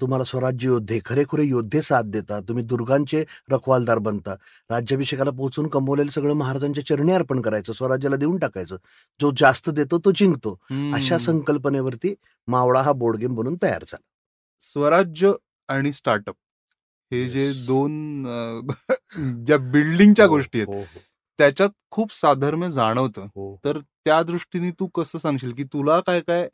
तुम्हाला 0.00 0.24
स्वराज्य 0.24 0.68
योद्धे 0.68 0.98
खरेखुरे 1.04 1.44
योद्धे 1.44 1.80
साथ 1.82 2.02
देता 2.06 2.40
तुम्ही 2.40 2.64
दुर्गांचे 2.64 3.24
रखवालदार 3.50 3.98
बनता. 3.98 4.34
राज्याभिषेकाला 4.70 5.30
पोहोचून 5.30 5.68
कमवलेलं 5.68 6.10
सगळं 6.10 6.34
महाराजांच्या 6.34 6.84
चरणी 6.86 7.12
अर्पण 7.12 7.40
करायचं 7.40 7.72
स्वराज्याला 7.72 8.16
देऊन 8.16 8.38
टाकायचं. 8.38 8.76
जो 9.20 9.30
जास्त 9.36 9.70
देतो 9.70 9.98
तो 10.04 10.10
जिंकतो. 10.16 10.56
अशा. 10.94 11.18
संकल्पनेवरती 11.18 12.14
मावळा 12.48 12.82
हा 12.82 12.92
बोर्ड 12.94 13.16
गेम 13.16 13.34
बनून 13.34 13.56
तयार 13.62 13.84
झाला. 13.88 14.04
स्वराज्य 14.62 15.32
आणि 15.68 15.92
स्टार्टअप 15.92 16.34
हे 17.10 17.28
जे. 17.28 17.52
दोन 17.66 18.24
ज्या 19.46 19.56
बिल्डिंगच्या 19.72 20.26
गोष्टी 20.26 20.58
आहेत 20.58 20.68
हो, 20.68 20.80
हो, 20.80 21.00
त्याच्यात 21.38 21.70
खूप 21.90 22.12
साधर्म्य 22.14 22.70
जाणवतं. 22.70 23.26
हो. 23.26 23.56
तर 23.64 23.78
त्या 24.04 24.22
दृष्टीने 24.22 24.70
तू 24.70 24.86
कसं 24.86 25.18
सांगशील? 25.18 25.52
की 25.52 25.64
तुला 25.64 26.00
काय 26.00 26.20
काय 26.20 26.48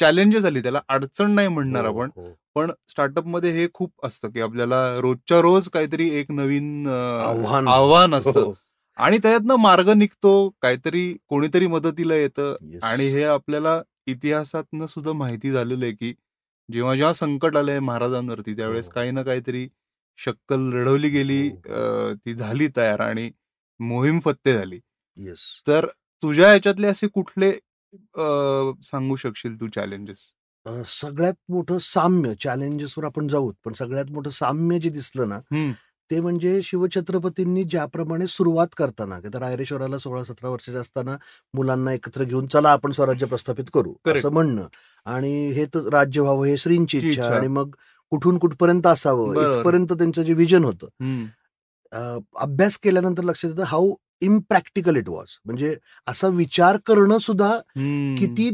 चॅलेंजेस 0.00 0.44
आली 0.44 0.62
त्याला 0.62 0.80
अडचण 0.88 1.30
नाही 1.30 1.48
म्हणणार 1.48 1.84
हो, 1.86 1.92
आपण 1.94 2.10
हो. 2.16 2.32
पण 2.54 2.70
स्टार्टअपमध्ये 2.88 3.50
हे 3.50 3.66
खूप 3.74 4.06
असतं 4.06 4.30
की 4.30 4.40
आपल्याला 4.40 4.80
रोजच्या 5.00 5.40
रोज 5.40 5.68
काहीतरी 5.68 6.08
एक 6.18 6.30
नवीन 6.30 6.86
आव्हान. 6.88 7.68
आव्हान 7.68 8.14
असतं 8.14 8.40
हो. 8.40 8.52
आणि 8.98 9.18
त्याच्यातनं 9.18 9.56
मार्ग 9.56 9.90
निघतो 9.90 10.32
काहीतरी 10.62 11.12
कोणीतरी 11.28 11.66
मदतीला 11.66 12.14
येतं. 12.14 12.54
आणि 12.82 13.06
हे 13.08 13.22
आपल्याला 13.24 13.80
इतिहासातनं 14.06 14.86
सुद्धा 14.86 15.12
माहिती 15.12 15.50
झालेलं 15.52 15.84
आहे 15.84 15.92
की 15.94 16.12
जेव्हा 16.68 16.94
जेव्हा 16.96 17.12
संकट 17.14 17.56
आलंय 17.56 17.78
महाराजांवरती 17.80 18.54
त्यावेळेस. 18.56 18.88
काही 18.88 19.10
ना 19.10 19.22
काहीतरी 19.22 19.66
शक्कल 20.18 20.60
लढवली 20.72 21.08
गेली 21.08 21.48
ती 22.16 22.34
झाली 22.34 22.68
तयार 22.76 23.00
आणि 23.00 23.30
मोहीम 23.80 24.18
फत्ते 24.20 24.52
झाली 24.52 24.78
येस 25.18 25.40
तर 25.66 25.86
तुझ्या 26.22 26.48
ह्याच्यातले 26.48 26.86
असे 26.86 27.06
कुठले 27.08 27.50
अ, 27.92 28.72
सांगू 28.82 29.16
शकशील 29.16 29.60
तू 29.60 29.68
चॅलेंजेस 29.70 30.32
अ, 30.66 30.70
सगळ्यात 30.88 31.34
मोठं 31.48 31.78
साम्य 31.82 32.32
चॅलेंजेसवर 32.40 33.04
आपण 33.04 33.28
जाऊत 33.28 33.54
पण 33.64 33.72
सगळ्यात 33.72 34.10
मोठं 34.10 34.30
साम्य 34.30 34.78
जे 34.78 34.90
दिसलं 34.90 35.28
ना. 35.28 35.38
ते 36.10 36.20
म्हणजे 36.20 36.60
शिवछत्रपतींनी 36.62 37.62
ज्याप्रमाणे 37.64 38.26
सुरुवात 38.28 38.74
करताना 38.76 39.18
की 39.20 39.28
तर 39.34 39.38
रायरेश्वराला 39.38 39.98
सोळा 39.98 40.22
सतरा 40.24 40.48
वर्षाचे 40.48 40.78
असताना 40.78 41.16
मुलांना 41.54 41.92
एकत्र 41.92 42.24
घेऊन 42.24 42.46
चला 42.46 42.70
आपण 42.72 42.90
स्वराज्य 42.90 43.26
प्रस्थापित 43.26 43.64
करू. 43.74 43.94
असं 44.06 44.30
म्हणणं 44.30 44.66
आणि 45.06 45.32
हे 45.50 45.64
तर 45.66 45.88
राज्य 45.92 46.20
व्हावं 46.20 46.46
हे 46.46 46.56
श्रींची 46.56 47.00
ची 47.00 47.08
इच्छा 47.08 47.20
इच्छा. 47.22 47.34
आणि 47.34 47.48
मग 47.48 47.70
कुठून 48.12 48.38
कुठपर्यंत 48.38 48.86
असावं 48.86 49.34
बरोबर. 49.34 49.42
इथपर्यंत 49.48 49.92
त्यांचं 49.92 50.22
जे 50.22 50.34
विजन 50.34 50.64
होतं. 50.64 50.86
अ, 51.92 52.18
अभ्यास 52.38 52.76
केल्यानंतर 52.78 53.22
लक्षात 53.24 53.50
येतं 53.50 53.62
हाऊ 53.66 53.94
इम्प्रॅक्टिकल 54.22 54.96
इट 54.96 55.08
वॉज 55.08 55.26
म्हणजे 55.44 55.76
असा 56.06 56.28
विचार 56.28 56.76
करणं 56.86 57.18
सुद्धा. 57.18 57.58
किती 58.18 58.50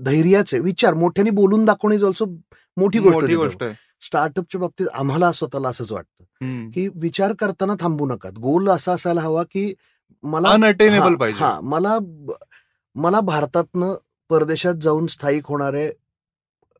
धैर्याचे 0.00 0.58
विचार. 0.58 0.94
मोठ्याने 0.94 1.30
बोलून 1.30 1.64
दाखवणे 1.64 1.94
इज 1.94 2.04
ऑल्सो 2.04 2.24
मोठी 2.76 2.98
गोष्ट 2.98 3.16
स्टार्टअपच्या 4.00 4.60
बाबतीत 4.60 4.86
आम्हाला 4.94 5.32
स्वतःला 5.32 5.68
असंच 5.68 5.92
वाटतं. 5.92 6.24
की 6.70 6.88
विचार 6.94 7.32
करताना 7.32 7.74
थांबू 7.80 8.06
नका 8.06 8.28
गोल 8.30 8.68
असा 8.68 8.92
असायला 8.92 9.20
हवा 9.20 9.42
की 9.42 9.74
मला 10.22 10.48
अनअटेनेबल 10.48 11.06
हा- 11.06 11.16
पाहिजे. 11.16 11.44
हा 11.44 11.60
मला 11.60 11.98
मला 12.94 13.20
भारतातनं 13.20 13.94
परदेशात 14.28 14.74
जाऊन 14.82 15.06
स्थायिक 15.06 15.42
होणारे 15.46 15.90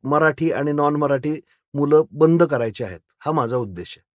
मराठी 0.05 0.53
आणि 0.53 0.73
नॉन 0.73 0.97
मराठी 0.97 1.41
मुलं 1.75 2.03
बंद 2.11 2.43
करायचे 2.43 2.85
आहेत. 2.85 3.01
हा 3.19 3.33
माझा 3.33 3.57
उद्देश 3.57 3.99
आहे. 3.99 4.09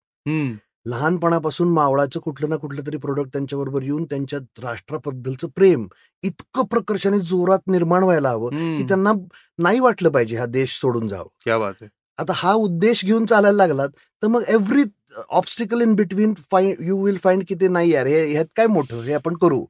लहानपणापासून 0.86 1.68
मावळाचं 1.68 2.20
कुठलं 2.20 2.48
ना 2.48 2.56
कुठलं 2.56 2.82
तरी 2.86 2.96
प्रोडक्ट 2.96 3.32
त्यांच्याबरोबर 3.32 3.82
येऊन 3.82 4.04
त्यांच्या 4.04 4.38
राष्ट्राबद्दलचं 4.62 5.48
प्रेम 5.56 5.86
इतकं 6.22 6.64
प्रकर्षाने 6.64 7.18
जोरात 7.20 7.70
निर्माण 7.70 8.02
व्हायला 8.02 8.30
हवं 8.30 8.50
की. 8.50 8.82
त्यांना 8.88 9.12
नाही 9.58 9.80
वाटलं 9.80 10.08
पाहिजे 10.10 10.36
हा 10.36 10.46
देश 10.46 10.78
सोडून 10.80 11.08
जावं. 11.08 11.26
क्या 11.44 11.58
बात 11.58 11.74
आहे. 11.80 11.88
आता 12.18 12.32
हा 12.36 12.52
उद्देश 12.52 13.04
घेऊन 13.04 13.24
चालायला 13.26 13.56
लागलात 13.56 13.88
तर 14.22 14.26
मग 14.26 14.42
every 14.48 14.82
obstacle 15.28 15.80
in 15.80 15.94
between 15.94 16.32
fine 16.50 16.74
you 16.80 17.04
will 17.04 17.16
find 17.22 17.42
की 17.48 17.54
ते 17.54 17.68
नाही 17.68 17.92
यार 17.92 18.06
हे 18.06 18.24
ह्यात 18.32 18.46
काय 18.56 18.66
मोठं 18.66 19.02
हे 19.02 19.12
आपण 19.12 19.34
करू. 19.34 19.64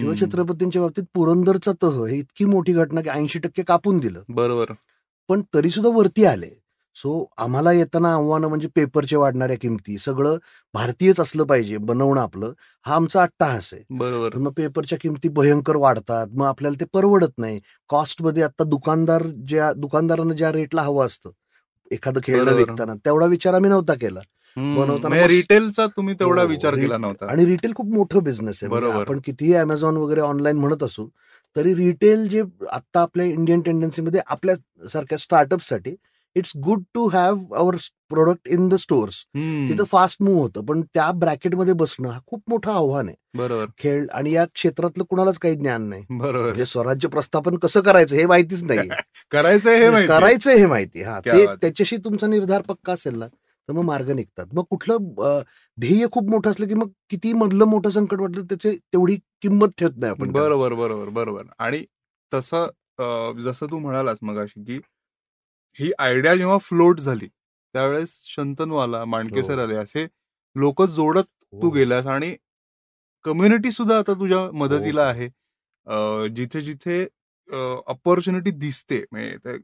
शिवछत्रपतींच्या 0.00 0.82
बाबतीत 0.82 1.04
पुरंदरचा 1.14 1.72
तह 1.82 2.04
हे 2.06 2.18
इतकी 2.18 2.44
मोठी 2.44 2.72
घटना 2.72 3.00
की 3.00 3.10
ऐंशी 3.10 3.38
टक्के 3.38 3.62
कापून 3.62 3.96
दिलं. 3.96 4.20
बरोबर. 4.28 4.72
पण 5.28 5.42
तरी 5.54 5.70
सुद्धा 5.70 5.90
वरती 5.96 6.24
आले. 6.24 6.63
सो 6.96 7.12
आम्हाला 7.38 7.72
येताना 7.72 8.12
आव्हानं 8.14 8.48
म्हणजे 8.48 8.68
पेपरचे 8.68 9.16
वाढणाऱ्या 9.16 9.56
किमती 9.60 9.96
सगळं 9.98 10.36
भारतीयच 10.74 11.20
असलं 11.20 11.44
पाहिजे 11.44 11.76
बनवणं 11.78 12.20
आपलं 12.20 12.52
हा 12.86 12.94
आमचा 12.94 13.22
अट्टाहास 13.22 13.70
आहे 13.72 13.82
बरोबर 13.90 14.36
मग 14.36 14.52
पेपरच्या 14.52 14.98
किमती 15.00 15.28
भयंकर 15.28 15.76
वाढतात 15.76 16.26
मग 16.32 16.46
आपल्याला 16.46 16.80
ते 16.80 16.84
परवडत 16.92 17.38
नाही 17.38 17.60
कॉस्टमध्ये 17.90 18.42
आता 18.42 18.64
दुकानदार 18.64 19.22
ज्या 19.48 19.72
दुकानदारांना 19.72 20.34
ज्या 20.34 20.52
रेटला 20.52 20.82
हवं 20.82 21.06
असतं 21.06 21.30
एखादं 21.90 22.20
खेळणं. 22.24 22.52
विकताना 22.52 22.94
तेवढा 23.04 23.26
विचार 23.26 23.54
आम्ही 23.54 23.70
नव्हता 23.70 23.94
केला. 23.94 24.20
बनवताना 24.56 25.08
म्हणजे 25.08 25.26
रिटेलचा 25.28 25.86
तुम्ही 25.86 26.14
तेवढा 26.14 26.42
हो, 26.42 26.48
विचार 26.48 26.74
रि- 26.74 26.80
केला 26.80 26.96
नव्हता 26.98 27.26
आणि 27.26 27.44
रिटेल 27.46 27.72
खूप 27.74 27.86
मोठं 27.86 28.22
बिझनेस 28.22 28.62
आहे 28.62 28.68
म्हणजे 28.70 28.86
बरोबर. 28.86 29.00
आपण 29.02 29.20
कितीही 29.24 29.54
अमेझॉन 29.54 29.96
वगैरे 29.96 30.20
ऑनलाईन 30.20 30.56
म्हणत 30.56 30.82
असू 30.82 31.06
तरी 31.56 31.74
रिटेल 31.74 32.26
जे 32.28 32.42
आता 32.72 33.00
आपल्या 33.00 33.26
इंडियन 33.26 33.60
टेंडन्सीमध्ये 33.60 34.20
आपल्या 34.26 34.54
सारख्या 34.92 35.18
स्टार्टअपसाठी 35.18 35.94
it's 36.36 36.52
good 36.56 36.82
to 36.94 37.06
have 37.08 37.54
our 37.54 37.76
product 38.08 38.48
in 38.48 38.68
the 38.68 38.74
stores. 38.74 39.20
तिथं 39.68 39.84
फास्ट 39.84 40.22
मूव्ह 40.22 40.40
होतं 40.42 40.64
पण 40.64 40.80
त्या 40.94 41.10
ब्रॅकेटमध्ये 41.12 41.74
बसणं 41.74 42.08
हा 42.08 42.18
खूप 42.26 42.42
मोठं 42.48 42.70
आव्हान 42.72 43.08
आहे. 43.08 43.16
बरोबर. 43.36 43.66
खेळ 43.78 44.06
आणि 44.12 44.32
या 44.32 44.44
क्षेत्रातलं 44.44 45.04
कुणालाच 45.04 45.38
काही 45.38 45.54
ज्ञान 45.54 45.88
नाही. 45.88 46.04
बरोबर. 46.10 46.44
म्हणजे 46.44 46.66
स्वराज्य 46.66 47.08
प्रस्थापन 47.08 47.56
कसं 47.56 47.80
करायचं 47.80 48.16
हे 48.16 48.26
माहितीच 48.26 48.62
नाही 48.64 48.88
करायचंय 49.30 49.78
हे 49.78 49.90
माहिती. 49.90 50.08
करायचं 50.08 50.50
हे 50.50 50.66
माहिती. 50.66 51.02
हा 51.02 51.18
ते. 51.20 51.46
त्याच्याशी 51.60 51.96
तुमचा 51.96 52.26
निर्धार 52.26 52.62
पक्का 52.62 52.92
असेल 52.92 53.18
ना 53.18 53.26
तर 53.68 53.72
मग 53.72 53.82
मार्ग 53.82 54.10
निघतात. 54.10 54.46
मग 54.52 54.64
कुठलं 54.70 55.40
ध्येय 55.78 56.06
खूप 56.12 56.28
मोठं 56.30 56.50
असलं 56.50 56.66
की 56.66 56.74
मग 56.74 56.88
किती 57.10 57.32
मधलं 57.32 57.64
मोठं 57.64 57.90
संकट 57.90 58.20
वाटलं 58.20 58.44
त्याचे 58.44 58.76
तेवढी 58.92 59.16
किंमत 59.42 59.68
ठेवत 59.78 59.96
नाही 59.96 60.10
आपण. 60.10 60.30
बरोबर 60.32 60.72
बरोबर 60.74 61.08
बरोबर. 61.08 61.42
आणि 61.58 61.84
तसं 62.32 62.66
जसं 63.40 63.66
तू 63.66 63.78
म्हणालास 63.78 64.18
मग 64.22 64.38
अशी 64.38 64.62
की 64.64 64.78
ही 65.76 65.90
आयडिया 65.98 66.34
जेव्हा 66.36 66.58
फ्लोट 66.60 67.00
झाली 67.00 67.26
त्यावेळेस 67.26 68.10
शंतनवाला 68.26 69.04
मांडकेसर 69.06 69.54
हो. 69.54 69.62
आले 69.62 69.74
असे 69.76 70.06
लोक 70.56 70.82
जोडत 70.84 71.24
तू 71.52 71.60
हो. 71.62 71.70
गेलास 71.70 72.06
आणि 72.06 72.34
कम्युनिटी 73.24 73.70
सुद्धा 73.72 73.98
आता 73.98 74.12
तुझ्या 74.12 74.38
मदतीला 74.54 75.02
आहे 75.04 75.26
अं, 75.86 76.26
जिथे 76.36 76.60
जिथे 76.60 77.04
ऑपॉर्च्युनिटी 77.86 78.50
दिसते 78.50 79.02
म्हणजे 79.12 79.56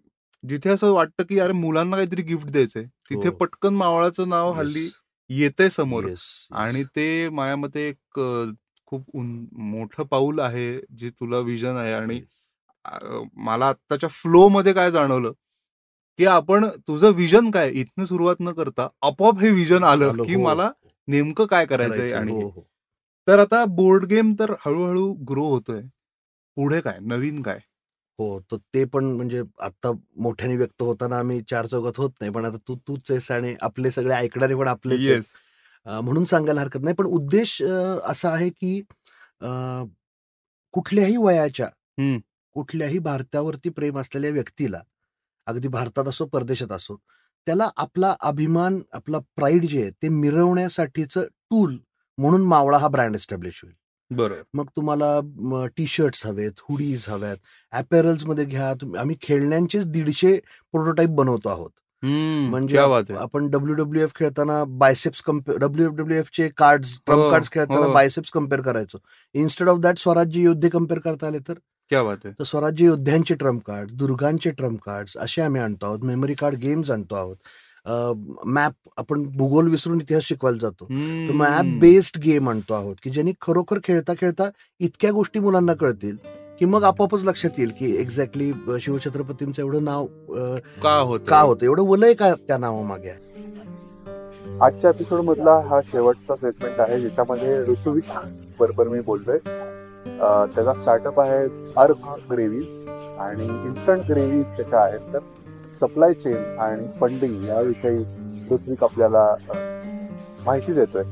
जिथे 0.44 0.70
असं 0.70 0.92
वाटतं 0.92 1.24
की 1.24 1.38
अरे 1.38 1.52
मुलांना 1.52 1.96
काहीतरी 1.96 2.22
गिफ्ट 2.22 2.48
द्यायचंय 2.48 2.84
तिथे 3.10 3.28
हो. 3.28 3.34
पटकन 3.36 3.74
मावळाचं 3.74 4.28
नाव 4.28 4.52
हल्ली. 4.52 4.88
येतंय 5.30 5.68
समोर. 5.70 6.04
आणि 6.52 6.82
ते 6.96 7.28
माझ्या 7.30 7.56
मते 7.56 7.88
एक 7.88 8.20
खूप 8.88 9.16
मोठं 9.16 10.04
पाऊल 10.04 10.40
आहे 10.40 10.70
जे 10.98 11.08
तुला 11.10 11.38
विजन 11.40 11.76
आहे 11.76 11.92
आणि 11.92 12.20
मला 13.40 13.66
आत्ताच्या 13.68 14.08
फ्लो 14.12 14.48
मध्ये 14.48 14.72
काय 14.72 14.90
जाणवलं 14.90 15.32
की 16.20 16.24
आपण 16.26 16.66
तुझं 16.88 17.10
विजन 17.14 17.50
काय 17.50 17.70
इथनं 17.72 18.04
सुरुवात 18.04 18.36
न 18.40 18.52
करता 18.52 18.88
आपोआप 19.02 19.38
हे 19.38 19.50
विजन 19.50 19.84
आलं 19.84 20.22
की 20.24 20.34
हो. 20.34 20.42
मला 20.42 20.70
नेमकं 21.08 21.46
काय 21.46 21.66
करायचंय 21.66 21.96
करायचं, 21.98 22.16
आणि 22.16 22.32
हो, 22.32 22.48
हे. 22.48 22.60
तर 23.28 23.38
आता 23.38 23.64
बोर्ड 23.64 24.04
गेम 24.04 24.34
तर 24.38 24.52
हळूहळू 24.60 25.12
ग्रो 25.30 25.44
होतोय 25.48 25.80
पुढे 26.56 26.80
काय 26.80 26.98
नवीन 27.02 27.40
काय 27.42 27.58
हो 28.18 28.38
तर 28.52 28.56
ते 28.74 28.84
पण 28.84 29.04
म्हणजे 29.04 29.42
आता 29.60 29.92
मोठ्याने 30.16 30.56
व्यक्त 30.56 30.82
होताना 30.82 31.18
आम्ही 31.18 31.40
चार 31.50 31.66
चौकात 31.66 31.98
होत 31.98 32.10
नाही 32.20 32.32
पण 32.32 32.44
आता 32.44 32.56
तू 32.68 32.74
तूच 32.88 33.10
आहेस 33.10 33.30
आणि 33.30 33.54
आपले 33.60 33.90
सगळे 33.90 34.14
ऐकणारे 34.14 34.54
पण 34.54 34.68
आपलेच. 34.68 35.00
येस 35.00 35.32
अं, 35.86 36.00
म्हणून 36.00 36.24
सांगायला 36.24 36.60
हरकत 36.60 36.82
नाही 36.82 36.94
पण 36.96 37.06
उद्देश 37.06 37.60
असा 37.62 38.30
आहे 38.32 38.50
की 38.50 38.80
कुठल्याही 40.74 41.16
वयाच्या. 41.16 41.68
कुठल्याही 42.56 42.98
भारतावरती 42.98 43.68
प्रेम 43.70 43.98
असलेल्या 43.98 44.30
व्यक्तीला 44.30 44.80
अगदी 45.46 45.68
भारतात 45.68 46.08
असो 46.08 46.26
परदेशात 46.26 46.72
असो 46.72 46.96
त्याला 47.46 47.68
आपला 47.76 48.14
अभिमान 48.20 48.80
आपला 48.92 49.18
प्राईड 49.36 49.64
जे 49.66 49.82
आहे 49.82 49.90
ते 50.02 50.08
मिरवण्यासाठीचं 50.08 51.22
टूल 51.50 51.76
म्हणून 52.18 52.42
मावळा 52.46 52.78
हा 52.78 52.88
ब्रँड 52.88 53.14
एस्टॅब्लिश 53.16 53.60
होईल. 53.64 53.74
बरोबर 54.10 54.42
मग 54.54 54.66
तुम्हाला 54.76 55.66
टी 55.76 55.86
शर्ट्स 55.86 56.24
हवेत 56.26 56.60
हुडीज 56.68 57.04
हव्यात 57.08 57.36
ॲपेरल्समध्ये 57.72 58.44
घ्या 58.44 58.70
आम्ही 59.00 59.16
खेळण्यांचेच 59.22 59.86
दीडशे 59.86 60.34
प्रोटोटाईप 60.74 61.10
बनवतो 61.16 61.48
आहोत. 61.48 61.70
म्हणजे 62.02 62.78
आपण 62.78 63.48
डब्ल्यू 63.50 63.74
डब्ल्यू 63.74 64.02
एफ 64.02 64.12
खेळताना 64.16 64.62
biceps 64.78 65.22
compare 65.22 65.58
W 65.60 65.88
W 65.88 66.18
F 66.18 66.30
चे 66.36 66.48
कार्ड 66.56 66.84
ट्रम्प 67.06 67.22
हो, 67.22 67.30
कार्ड 67.30 67.44
खेळताना 67.52 67.86
हो. 67.86 67.92
बायसेप्स 67.92 68.30
कंपेअर 68.30 68.62
करायचो. 68.62 68.98
इन्स्टेड 69.34 69.68
ऑफ 69.68 69.78
दॅट 69.78 69.98
स्वराज्य 69.98 70.40
योद्धे 70.42 70.68
कंपेअर 70.68 71.00
करता 71.00 71.26
आले 71.26 71.38
तर? 71.48 71.54
क्या 71.90 72.02
बात 72.02 72.16
आहे 72.24 72.34
तर 72.38 72.44
स्वराज्य 72.44 72.84
योद्ध्यांचे 72.84 73.34
ट्रम्प 73.34 73.62
कार्ड 73.66 73.90
दुर्गांचे 73.92 74.50
ट्रम्प 74.50 74.80
कार्ड्स 74.80 75.16
असे 75.16 75.42
आम्ही 75.42 75.60
आणतो 75.60 75.86
आहोत. 75.86 76.04
मेमरी 76.04 76.34
कार्ड 76.34 76.54
गेम्स 76.54 76.90
आणतो 76.90 77.14
आहोत. 77.14 77.36
मॅप 78.46 78.72
आपण 78.98 79.22
भूगोल 79.36 79.68
विसरून 79.70 80.00
इतिहास 80.00 80.22
शिकवायला 80.22 80.58
जातो. 80.62 80.84
तर 80.84 81.32
मॅप. 81.34 81.78
बेस्ड 81.80 82.18
गेम 82.24 82.48
आणतो 82.48 82.74
आहोत 82.74 82.96
की 83.02 83.10
ज्यांनी 83.10 83.32
खरोखर 83.40 83.78
खेळता 83.84 84.12
खेळता 84.20 84.48
इतक्या 84.80 85.10
गोष्टी 85.10 85.40
मुलांना 85.40 85.74
कळतील 85.74 86.16
की 86.58 86.64
मग 86.64 86.84
आपोआपच 86.84 87.24
लक्षात 87.24 87.58
येईल 87.58 87.72
की 87.78 87.94
एक्झॅक्टली 87.96 88.52
शिवछत्रपतींचं 88.80 89.62
एवढं 89.62 89.84
नाव 89.84 90.06
का 90.82 90.96
होत? 90.96 91.20
का 91.28 91.40
होतं? 91.40 91.64
एवढं 91.64 91.86
वलय 91.88 92.12
का 92.14 92.32
त्या 92.48 92.58
नावामागे 92.58 93.10
आहे? 93.10 93.28
आजच्या 94.62 94.90
एपिसोड 94.90 95.20
मधला 95.20 95.58
हा 95.68 95.80
शेवटचा 95.86 96.36
सेगमेंट 96.36 96.80
आहे 96.80 97.00
ज्याच्यामध्ये 97.00 97.58
ऋतुविक 97.64 98.10
बरोबर 98.60 98.88
मी 98.88 99.00
बोलतोय. 99.00 99.38
त्याचा 100.06 100.74
स्टार्टअप 100.74 101.20
आहे 101.20 101.42
अर्क 101.76 102.06
ग्रेव्हीज 102.30 102.88
आणि 103.20 103.44
इन्स्टंट 103.44 104.10
ग्रेव्हीज 104.10 104.44
त्याच्या 104.56 104.80
आहेत 104.80 105.12
तर 105.12 105.18
सप्लाय 105.80 106.12
चेन 106.14 106.58
आणि 106.58 106.86
फंडिंग 107.00 107.44
याविषयी 107.44 107.98
ऋत्विक 108.50 108.84
आपल्याला 108.84 109.24
माहिती 110.44 110.72
देतोय. 110.72 111.02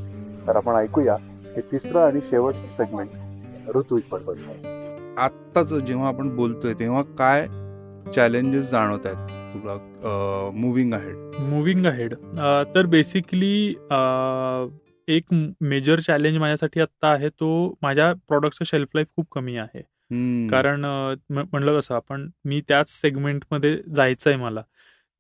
तर 0.47 0.57
आपण 0.57 0.75
ऐकूया. 0.75 1.17
हे 1.57 1.61
तिसरं 1.73 2.01
आणि 2.01 2.21
शेवटचं 2.21 2.77
सेगमेंट 2.77 3.77
ऋत्विक 3.77 4.05
बरोबर 4.13 5.15
आत्ताच 5.19 5.73
जेव्हा 5.75 6.09
आपण 6.09 6.29
बोलतोय 6.37 6.75
तेव्हा 6.75 7.03
काय 7.19 7.47
चॅलेंजेस 8.13 8.71
जाणवत 8.71 9.07
आहेत? 9.07 9.27
तुला 9.55 10.51
मुव्हिंग 10.55 10.93
आहेड 10.95 11.41
मुव्हिंग 11.41 11.87
अहेड 11.87 12.15
तर 12.75 12.87
बेसिकली 12.87 13.75
एक 15.09 15.33
मेजर 15.61 16.01
चॅलेंज 16.01 16.37
माझ्यासाठी 16.39 16.81
आत्ता 16.81 17.09
आहे 17.09 17.29
तो 17.31 17.49
माझ्या 17.83 18.13
प्रॉडक्टचं 18.29 18.65
शेल्फ 18.65 18.89
लाईफ 18.95 19.07
खूप 19.17 19.27
कमी 19.33 19.57
आहे. 19.57 19.83
कारण 20.51 20.85
म्हणलं 21.31 21.79
कसं 21.79 21.95
आपण 21.95 22.29
मी 22.45 22.61
त्याच 22.69 22.91
सेगमेंटमध्ये 22.91 23.77
जायचं 23.95 24.31
आहे 24.31 24.39
मला. 24.39 24.63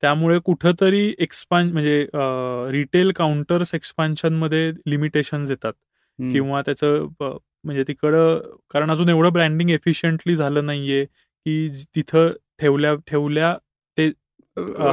त्यामुळे 0.03 0.39
कुठंतरी 0.45 1.15
एक्सपान 1.19 1.71
म्हणजे 1.73 2.07
रिटेल 2.73 3.13
काउंटर्स 3.17 3.75
एक्सपान्शनमध्ये 3.75 4.71
लिमिटेशन्स 4.87 5.51
येतात. 5.51 5.73
किंवा 6.19 6.61
त्याचं 6.67 7.07
म्हणजे 7.21 7.83
तिकडं 7.89 8.39
कारण 8.71 8.91
अजून 8.91 9.09
एवढं 9.09 9.33
ब्रँडिंग 9.33 9.71
एफिशियंटली 9.71 10.35
झालं 10.37 10.67
नाहीये 10.67 11.05
की 11.05 11.69
तिथं 11.97 12.33
ठेवल्या 12.61 12.95
ठेवल्या 13.07 13.55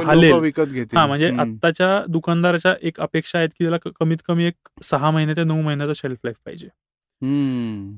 हलेल. 0.06 0.32
विकत 0.32 0.66
घेतील 0.66 0.98
हा 0.98 1.06
म्हणजे. 1.06 1.28
आत्ताच्या 1.40 2.02
दुकानदाराच्या 2.08 2.74
एक 2.82 3.00
अपेक्षा 3.00 3.38
आहेत 3.38 3.48
की 3.48 3.64
त्याला 3.64 3.76
कमीत 4.00 4.16
कमी 4.26 4.44
एक 4.44 4.82
सहा 4.84 5.10
महिने 5.10 5.34
ते 5.36 5.44
नऊ 5.44 5.62
महिन्याचा 5.62 5.92
शेल्फ 5.96 6.18
लाईफ 6.24 6.36
पाहिजे. 6.46 6.68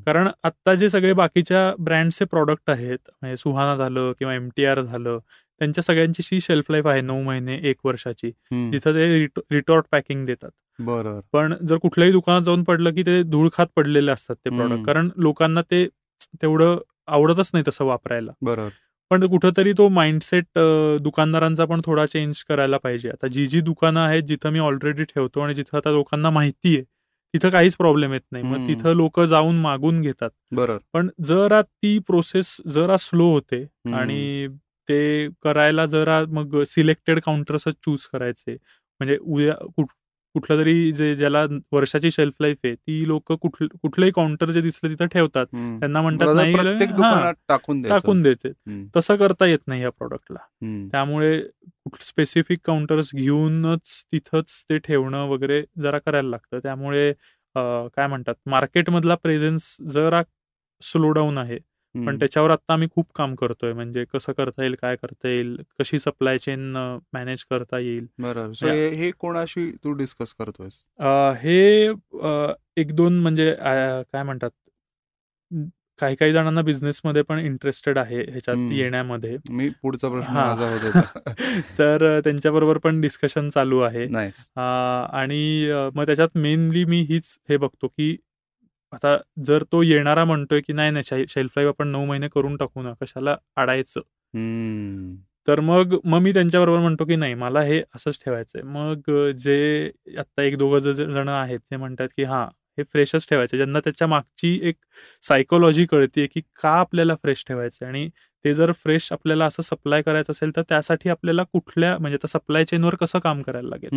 कारण 0.07 0.29
आत्ता 0.45 0.75
जे 0.75 0.89
सगळे 0.89 1.13
बाकीच्या 1.13 1.73
ब्रँडचे 1.79 2.25
प्रॉडक्ट 2.25 2.71
आहेत 2.71 2.99
म्हणजे 3.13 3.37
सुहाना 3.37 3.75
झालं 3.77 4.13
किंवा 4.19 4.35
एम 4.35 4.49
टी 4.57 4.65
आर 4.65 4.81
झालं 4.81 5.19
त्यांच्या 5.61 5.83
सगळ्यांची 5.83 6.23
सी 6.23 6.41
शेल्फ 6.41 6.71
लाईफ 6.71 6.87
आहे 6.87 7.01
नऊ 7.01 7.23
महिने 7.23 7.59
एक 7.63 7.77
वर्षाची. 7.85 8.31
जिथं 8.71 8.95
ते 8.95 9.09
रिटो- 9.15 9.43
रिटॉर्ट 9.51 9.87
पॅकिंग 9.93 10.25
देतात 10.27 10.51
बरोबर 10.79 11.21
पण 11.33 11.55
जर 11.67 11.77
कुठल्याही 11.77 12.13
दुकानात 12.13 12.43
जाऊन 12.43 12.63
पडलं 12.65 12.95
की 12.95 13.03
ते 13.03 13.23
धूळ 13.23 13.49
खात 13.53 13.67
पडलेले 13.77 14.11
असतात 14.11 14.37
ते. 14.37 14.51
प्रॉडक्ट 14.51 14.85
कारण 14.87 15.09
लोकांना 15.17 15.63
ते 15.63 15.87
तेवढं 16.43 16.79
आवडतच 17.09 17.51
नाही 17.53 17.65
तसं 17.69 17.85
वापरायला 17.85 18.33
बरोबर 18.43 18.69
पण 19.11 19.27
कुठंतरी 19.27 19.73
तो 19.73 19.89
माइंडसेट 19.89 20.59
दुकानदारांचा 21.03 21.65
पण 21.65 21.81
थोडा 21.85 22.05
चेंज 22.07 22.43
करायला 22.49 22.79
पाहिजे. 22.79 23.09
आता 23.09 23.27
जी 23.27 23.47
जी 23.47 23.61
दुकानं 23.61 24.01
आहेत 24.01 24.23
जिथं 24.23 24.51
मी 24.51 24.59
ऑलरेडी 24.59 25.05
ठेवतो 25.05 25.41
आणि 25.41 25.55
जिथं 25.55 25.77
आता 25.77 25.91
लोकांना 25.91 26.31
माहिती 26.31 26.75
आहे 26.77 26.85
तिथं 27.35 27.51
काहीच 27.51 27.77
प्रॉब्लेम 27.77 28.13
येत 28.13 28.21
नाही. 28.33 28.45
मग. 28.45 28.67
तिथं 28.69 28.95
लोक 28.97 29.21
जाऊन 29.21 29.59
मागून 29.61 30.01
घेतात. 30.01 30.31
बरोबर 30.53 30.79
पण 30.95 31.09
जरा 31.25 31.61
ती 31.63 31.99
प्रोसेस 32.07 32.57
जरा 32.69 32.97
स्लो 32.97 33.31
होते. 33.33 33.65
आणि 33.95 34.49
ते 34.89 35.29
करायला 35.43 35.85
जरा 35.87 36.21
मग 36.29 36.63
सिलेक्टेड 36.67 37.21
काउंटर्सच 37.21 37.75
चूज 37.85 38.07
करायचे. 38.13 38.53
म्हणजे 39.01 39.17
उद्या 39.21 39.55
कुठलं 40.39 40.61
तरी 40.63 40.93
जे 40.93 41.15
ज्याला 41.15 41.45
वर्षाची 41.73 42.11
शेल्फ 42.11 42.35
लाईफ 42.41 42.57
आहे 42.65 42.75
ती 42.75 43.07
लोक 43.09 43.33
कुठलंही 43.33 44.11
काउंटर 44.11 44.51
जे 44.51 44.61
दिसलं 44.61 44.91
तिथं 44.91 45.07
ठेवतात. 45.07 45.47
त्यांना 45.81 46.03
म्हणतात 46.03 46.27
ब्रदर, 46.55 46.77
नाही 46.77 46.87
टाकून 47.89 48.23
द्यायचं. 48.23 48.49
तसं 48.97 49.17
करता 49.17 49.47
येत 49.47 49.59
नाही 49.67 49.83
या 49.83 49.91
प्रॉडक्टला. 49.91 50.39
त्यामुळे 50.93 51.43
स्पेसिफिक 52.01 52.59
काउंटर्स 52.65 53.11
घेऊनच 53.15 54.05
तिथंच 54.13 54.65
ते 54.71 54.79
ठेवणं 54.79 55.27
वगैरे 55.29 55.63
जरा 55.83 55.99
करायला 55.99 56.29
लागतं 56.29 56.59
त्यामुळे 56.59 57.13
काय 57.57 58.07
म्हणतात 58.07 58.35
मार्केटमधला 58.47 59.15
प्रेझेन्स 59.15 59.77
जरा 59.93 60.23
स्लो 60.83 61.11
डाऊन 61.11 61.39
आहे 61.39 61.59
पण. 62.07 62.19
त्याच्यावर 62.19 62.51
आता 62.51 62.73
आम्ही 62.73 62.89
खूप 62.95 63.07
काम 63.15 63.35
करतोय. 63.35 63.73
म्हणजे 63.73 64.05
कसं 64.05 64.33
करता 64.33 64.63
येईल 64.63 64.75
काय 64.83 64.97
करता 64.97 65.29
येईल 65.29 65.57
कशी 65.81 65.99
सप्लाय 65.99 66.39
चेन 66.39 66.73
मॅनेज 67.13 67.45
करता 67.45 67.79
येईल. 67.79 68.07
बरोबर 68.19 68.69
हे 68.71 69.11
कोणाशी 69.11 69.71
तू 69.71 69.93
डिस्कस 69.93 70.35
करतोयस? 70.35 70.85
अ, 70.99 71.33
हे 71.43 71.89
एक 72.77 72.95
दोन 72.95 73.21
म्हणजे 73.21 73.55
काय 74.13 74.23
म्हणतात 74.23 74.51
काही 76.01 76.17
काही 76.17 76.33
जणांना 76.33 76.63
बिझनेसमध्ये 76.63 77.23
पण 77.23 77.39
इंटरेस्टेड 77.39 77.99
आहे 77.99 78.17
ह्याच्यात. 78.17 78.57
येण्यामध्ये. 78.73 79.37
मी 79.51 79.69
पुढचा 79.83 80.09
प्रश्न. 80.09 80.33
माझा 80.33 80.69
होत 80.69 80.81
तर 81.79 82.21
त्यांच्याबरोबर 82.21 82.79
पण 82.79 83.01
डिस्कशन 83.01 83.49
चालू 83.49 83.81
आहे. 83.81 84.07
आणि 85.13 85.71
मग 85.95 86.07
त्याच्यात 86.07 86.29
मेनली 86.35 86.85
मी 86.85 87.01
हीच 87.01 87.39
हे 87.49 87.57
बघतो 87.57 87.89
की 87.89 88.17
आता 88.93 89.17
जर 89.45 89.63
तो 89.73 89.83
येणारा 89.83 90.25
म्हणतोय 90.25 90.61
की 90.61 90.73
नाही 90.73 90.91
नाही 90.91 91.25
शेल्फ 91.29 91.53
लाईफ 91.57 91.69
आपण 91.69 91.89
नऊ 91.89 92.05
महिने 92.05 92.29
करून 92.29 92.57
टाकू 92.57 92.83
ना 92.83 92.93
कशाला 93.03 93.37
अडायचं. 93.57 94.01
तर 95.49 95.61
मग 95.61 95.95
मग 96.05 96.19
मी 96.19 96.33
त्यांच्याबरोबर 96.33 96.81
म्हणतो 96.81 97.05
की 97.05 97.17
नाही 97.17 97.35
मला 97.35 97.61
हे 97.63 97.81
असंच 97.97 98.19
ठेवायचंय 98.25 98.63
मग 98.65 99.11
जे 99.37 99.91
आत्ता 100.19 100.43
एक 100.43 100.57
दोघं 100.59 100.79
जण 100.93 101.29
आहेत 101.29 101.59
जे 101.71 101.77
म्हणतात 101.77 102.09
की 102.17 102.25
हां 102.25 102.45
हे 102.79 102.83
फ्रेशच 102.85 103.27
ठेवायचं 103.29 103.57
ज्यांना 103.57 103.81
त्याच्या 103.81 104.09
मागची 104.09 104.59
एक 104.63 104.77
सायकोलॉजी 105.23 105.87
कळते 105.87 106.27
की 106.27 106.41
का 106.63 106.71
आपल्याला 106.71 107.15
फ्रेश 107.15 107.45
ठेवायचं 107.49 107.87
आणि 107.87 108.09
ते 108.45 108.53
जर 108.55 108.73
फ्रेश 108.75 109.13
आपल्याला 109.13 109.47
असं 109.47 109.63
सप्लाय 109.63 110.03
करायचं 110.03 110.33
असेल 110.33 110.51
तर 110.57 110.63
त्यासाठी 110.69 111.09
आपल्याला 111.09 111.43
कुठल्या 111.53 111.97
म्हणजे 111.99 112.17
आता 112.17 112.27
सप्लाय 112.29 112.65
चेनवर 112.65 112.95
कसं 112.95 113.19
काम 113.19 113.43
करायला 113.43 113.69
लागेल. 113.69 113.89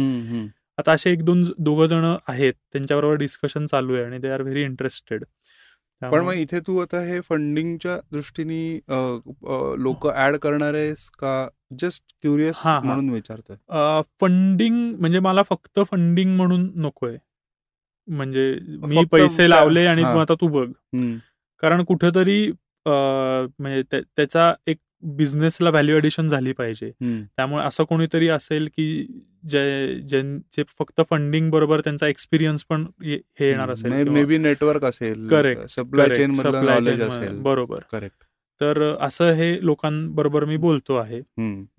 आता 0.81 0.91
असे 0.91 1.11
एक 1.11 1.23
दोन 1.23 1.43
दोघं 1.57 1.85
जण 1.85 2.15
आहेत 2.27 2.53
त्यांच्याबरोबर 2.71 3.15
डिस्कशन 3.15 3.65
चालू 3.65 3.95
आहे 3.95 4.03
आणि 4.03 4.17
दे 4.17 4.29
आर 4.29 4.41
व्हेरी 4.41 4.61
इंटरेस्टेड 4.63 5.23
पण 6.01 6.23
मग 6.25 6.33
इथे 6.33 6.59
तू 6.59 6.77
आता 6.77 6.99
हे 6.99 7.19
फंडिंगच्या 7.21 7.97
दृष्टीने 8.11 8.79
लोक 9.83 10.07
ऍड 10.15 10.35
करणार 10.35 10.73
आहेस 10.73 11.09
का? 11.09 11.47
Just 11.79 12.03
curious. 12.21 12.61
म्हणून 12.65 13.09
विचारतोय. 13.09 14.01
फंडिंग 14.21 14.95
म्हणजे 14.99 15.19
मला 15.19 15.41
फक्त 15.49 15.79
फंडिंग 15.91 16.35
म्हणून 16.35 16.71
नकोय. 16.75 17.17
म्हणजे 18.07 18.59
मी 18.87 19.05
पैसे 19.11 19.49
लावले 19.49 19.85
आणि 19.85 20.03
आता 20.21 20.33
तू 20.33 20.47
बघ. 20.47 20.71
कारण 21.61 21.83
कुठेतरी 21.83 22.51
म्हणजे 22.85 23.81
त्या- 23.91 24.03
त्याचा 24.15 24.53
एक 24.67 24.77
बिझनेसला 25.03 25.69
व्हॅल्यू 25.69 25.95
ॲडिशन 25.95 26.27
झाली 26.27 26.51
पाहिजे. 26.51 26.91
त्यामुळे 27.01 27.63
असं 27.65 27.83
कोणीतरी 27.83 28.27
असेल 28.29 28.67
की 28.67 29.05
जे 29.49 29.99
ज्यांचे 30.01 30.63
फक्त 30.79 31.01
फंडिंग 31.09 31.49
बरोबर 31.51 31.79
त्यांचा 31.79 32.07
एक्सपिरियन्स 32.07 32.63
पण 32.65 32.85
हे 33.03 33.47
येणार 33.47 33.69
असेल 33.69 34.07
मे 34.09 34.23
बी 34.25 34.37
नेटवर्क 34.37 34.83
असेल 34.83 35.27
Correct, 35.29 35.65
सप्लाय 35.67 36.09
चेन 36.09 36.35
नॉलेज. 36.45 37.01
असेल. 37.01 37.39
बरोबर. 37.41 37.79
करेक्ट 37.91 38.23
तर 38.61 38.81
असं 39.01 39.31
हे 39.33 39.55
लोकांबरोबर 39.65 40.45
मी 40.45 40.57
बोलतो 40.57 40.95
आहे. 40.95 41.19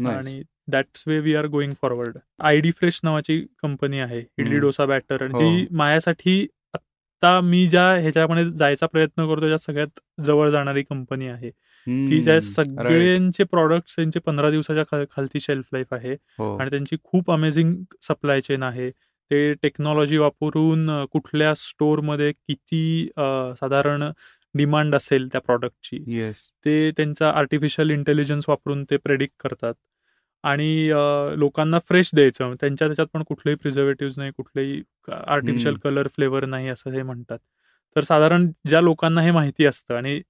आणि 0.08 0.42
that's 0.70 1.04
way 1.06 1.18
we 1.20 1.34
are 1.34 1.46
going 1.46 1.72
forward 1.82 2.16
I 2.40 2.60
D 2.60 2.70
fresh 2.70 3.00
नावाची 3.04 3.40
कंपनी 3.62 3.98
आहे. 3.98 4.22
इडली. 4.38 4.58
डोसा 4.58 4.86
बॅटर 4.86 5.22
आणि 5.22 5.32
हो. 5.32 5.38
जी 5.38 5.66
माझ्यासाठी 5.70 6.46
आत्ता 6.74 7.40
मी 7.40 7.66
ज्या 7.68 7.84
ह्याच्यामध्ये 7.94 8.44
जायचा 8.44 8.86
प्रयत्न 8.86 9.26
करतो 9.26 9.40
त्याच्यात 9.40 9.58
सगळ्यात 9.58 10.00
जवळ 10.26 10.50
जाणारी 10.50 10.82
कंपनी 10.82 11.28
आहे. 11.28 11.50
की 11.86 12.20
ज्या 12.22 12.38
सगळ्यांचे 12.42 13.44
प्रॉडक्ट्स 13.44 13.96
त्यांचे 13.96 14.20
पंधरा 14.26 14.50
दिवसाच्या 14.50 15.04
खालती 15.12 15.40
शेल्फ 15.40 15.66
लाईफ 15.72 15.94
आहे 15.94 16.12
हो. 16.38 16.56
आणि 16.56 16.70
त्यांची 16.70 16.96
खूप 17.04 17.30
अमेझिंग 17.30 17.74
सप्लाय 18.02 18.40
चेन 18.40 18.62
आहे. 18.62 18.90
ते 18.90 19.52
टेक्नॉलॉजी 19.62 20.16
वापरून 20.18 20.88
कुठल्या 21.12 21.54
स्टोअरमध्ये 21.56 22.32
किती 22.32 23.06
साधारण 23.58 24.02
डिमांड 24.54 24.94
असेल 24.94 25.26
त्या 25.32 25.40
प्रॉडक्टची 25.40 25.98
येस 26.16 26.44
ते 26.64 26.90
त्यांचा 26.96 27.30
आर्टिफिशियल 27.30 27.90
इंटेलिजन्स 27.90 28.48
वापरून 28.48 28.84
ते 28.90 28.96
प्रेडिक्ट 28.96 29.34
करतात. 29.42 29.74
आणि 30.44 30.88
लोकांना 31.38 31.78
फ्रेश 31.88 32.10
द्यायचं. 32.14 32.54
त्यांच्या 32.60 32.86
त्याच्यात 32.88 33.06
पण 33.14 33.22
कुठलेही 33.26 33.56
प्रिझर्वेटिव्ह 33.56 34.12
नाही 34.16 34.30
कुठलेही 34.36 34.82
आर्टिफिशियल. 35.08 35.76
कलर 35.84 36.08
फ्लेवर 36.16 36.44
नाही 36.46 36.68
असं 36.68 36.90
हे 36.92 37.02
म्हणतात. 37.02 37.38
तर 37.96 38.02
साधारण 38.04 38.46
ज्या 38.68 38.80
लोकांना 38.80 39.22
हे 39.22 39.30
माहिती 39.30 39.66
असतं 39.66 39.94
आणि 39.96 40.20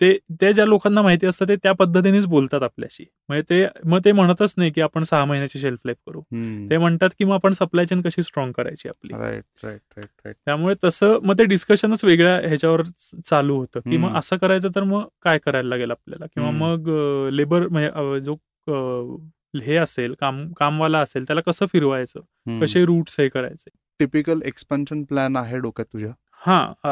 ते 0.00 0.16
ते 0.40 0.52
ज्या 0.52 0.64
लोकांना 0.66 1.02
माहिती 1.02 1.26
असतं 1.26 1.48
ते 1.48 1.56
त्या 1.56 1.72
पद्धतीनेच 1.72 2.26
बोलतात 2.26 2.62
आपल्याशी. 2.62 3.04
म्हणजे 3.28 3.42
ते 3.50 3.66
मग 3.88 4.00
ते 4.04 4.12
म्हणतच 4.12 4.54
नाही 4.56 4.70
की 4.70 4.80
आपण 4.80 5.04
सहा 5.04 5.24
महिन्याची 5.24 5.58
शेल्फ 5.60 5.80
लाईफ 5.86 5.96
करू. 6.06 6.20
ते 6.70 6.78
म्हणतात 6.78 7.10
की 7.18 7.24
मग 7.24 7.34
आपण 7.34 7.52
सप्लाय 7.52 7.84
चेन 7.86 8.00
कशी 8.02 8.22
स्ट्रॉंग 8.22 8.52
करायची 8.52 8.88
आपली. 8.88 9.12
राईट 9.14 9.44
राईट 9.64 9.80
राईट 9.96 10.08
राईट 10.24 10.36
त्यामुळे 10.44 10.74
तसं 10.84 11.18
मग 11.22 11.38
ते 11.38 11.44
डिस्कशनच 11.44 12.04
वेगळ्या 12.04 12.36
ह्याच्यावर 12.48 12.82
चालू 13.26 13.56
होतं. 13.56 13.80
की 13.80 13.96
मग. 13.96 14.16
असं 14.18 14.36
करायचं 14.36 14.68
तर 14.74 14.82
मग 14.82 15.04
काय 15.22 15.38
करायला 15.38 15.68
लागेल 15.68 15.90
आपल्याला? 15.90 16.26
किंवा. 16.26 16.50
मग 16.50 16.88
लेबर 17.32 17.68
म्हणजे 17.68 18.20
जो 18.20 18.36
हे 19.64 19.76
असेल 19.76 20.14
काम 20.20 20.46
कामवाला 20.52 20.98
असेल 20.98 21.24
त्याला 21.26 21.40
कसं 21.46 21.66
फिरवायचं? 21.72 22.20
कसे 22.60 22.84
रूट्स 22.84 23.20
हे 23.20 23.28
करायचे? 23.28 23.70
टिपिकल 24.00 24.40
एक्सपान्शन 24.44 25.02
प्लॅन 25.04 25.36
आहे 25.36 25.58
डोक्यात 25.58 25.86
तुझ्या? 25.92 26.10
हा 26.46 26.72
अ, 26.84 26.88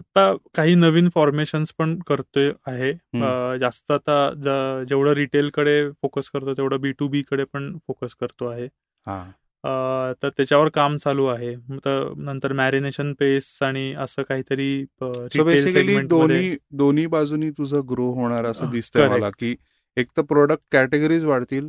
आता 0.00 0.36
काही 0.54 0.74
नवीन 0.74 1.08
फॉर्मेशन्स 1.14 1.72
पण 1.78 1.98
करतोय 1.98 2.52
आहे. 2.66 2.92
अ, 3.22 3.56
जास्त 3.56 3.90
आता 3.90 4.30
ज- 4.30 4.88
जेवढं 4.88 5.12
रिटेलकडे 5.12 5.90
फोकस 5.90 6.30
करतो 6.30 6.54
तेवढं 6.54 6.80
बी 6.80 6.92
टू 6.92 7.08
बी 7.08 7.22
कडे 7.30 7.44
पण 7.44 7.78
फोकस 7.78 8.14
करतो 8.14 8.46
आहे. 8.46 8.64
हा. 9.06 9.30
अ, 9.64 10.12
तर 10.22 10.28
त्याच्यावर 10.28 10.68
काम 10.68 10.96
चालू 10.96 11.26
आहे. 11.26 11.56
मग 11.56 11.78
तर 11.78 12.12
नंतर 12.16 12.52
मॅरिनेशन 12.52 13.12
पेस 13.12 13.58
आणि 13.62 13.94
असं 13.98 14.22
काहीतरी 14.22 14.84
सो 14.84 15.12
रिटेल 15.12 15.44
बेसिकली 15.44 15.72
सेगमेंटमध्ये 15.72 16.08
दोन्ही 16.08 16.56
दोन्ही 16.70 17.06
बाजूनी 17.06 17.50
तुझं 17.50 17.80
ग्रो 17.90 18.10
होणार 18.10 18.44
असं 18.44 18.64
अह, 18.64 18.70
दिसतंय. 18.70 19.08
मला 19.08 19.30
की 19.30 19.56
एक 19.96 20.06
तर 20.16 20.22
प्रोडक्ट 20.22 20.62
कॅटेगरीज 20.72 21.24
वाढतील. 21.24 21.68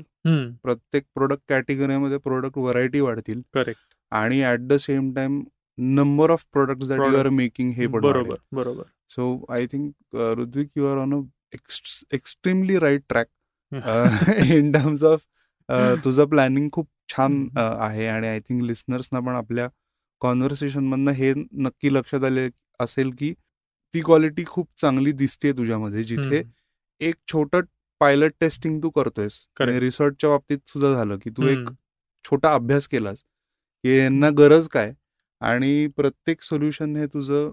प्रत्येक 0.64 1.04
प्रोडक्ट 1.16 1.42
कॅटेगरीमध्ये 1.50 2.18
प्रोडक्ट 2.18 2.58
व्हरायटी 2.58 3.00
वाढतील. 3.00 3.42
करेक्ट 3.54 3.96
आणि 4.12 4.46
at 4.46 4.60
the 4.60 4.74
same 4.74 5.14
time 5.14 5.44
number 5.78 6.32
of 6.32 6.46
product 6.52 6.84
that 6.84 7.00
you. 7.00 7.18
Are 7.18 7.30
making 7.30 7.72
हे 7.72 7.88
बरोबर 7.88 8.36
बरोबर 8.52 8.84
so 9.10 9.46
I 9.50 9.66
think 9.66 10.16
Ritwik 10.40 10.70
you 10.78 10.86
are 10.86 10.98
on 10.98 11.14
a 11.14 11.22
extremely 12.14 12.78
right 12.80 13.04
track 13.10 13.28
in 14.54 14.72
terms 14.72 15.04
of 15.04 15.20
तुझं 16.04 16.26
planning 16.26 16.70
खूप 16.74 16.90
छान 17.10 17.44
uh, 17.44 17.58
आहे 17.58 18.08
आणि 18.08 18.28
आय 18.28 18.40
थिंक 18.40 18.64
लिस्नर्सना 18.64 19.20
पण 19.20 19.36
आपल्या 19.36 19.68
कॉन्व्हर्सेशन 20.22 20.84
मधनं 20.84 21.12
हे 21.12 21.34
नक्की 21.36 21.94
लक्षात 21.94 22.24
आले 22.24 22.50
असेल 22.80 23.12
की 23.18 23.34
ती 23.94 24.02
क्वालिटी 24.02 24.44
खूप 24.46 24.68
चांगली 24.78 25.12
दिसते 25.12 25.52
तुझ्यामध्ये 25.52 26.04
जिथे. 26.04 26.44
एक 27.02 27.16
छोटं 27.28 27.62
पायलट 28.00 28.34
टेस्टिंग 28.40 28.80
तू 28.84 28.90
करतोयस. 28.90 29.48
रिसर्चच्या 29.60 30.30
बाबतीत 30.30 30.58
सुद्धा 30.68 30.94
झालं 30.94 31.18
की 31.18 31.30
तू 31.30 31.48
एक. 31.48 31.70
छोटा 32.26 32.54
अभ्यास 32.54 32.88
केलास 32.88 33.24
की 33.84 33.98
यांना 33.98 34.30
गरज 34.38 34.68
काय 34.68 34.94
आणि 35.42 35.88
प्रत्येक 35.98 36.42
सोल्युशन 36.42 36.96
हे 36.96 37.06
तुझं. 37.06 37.50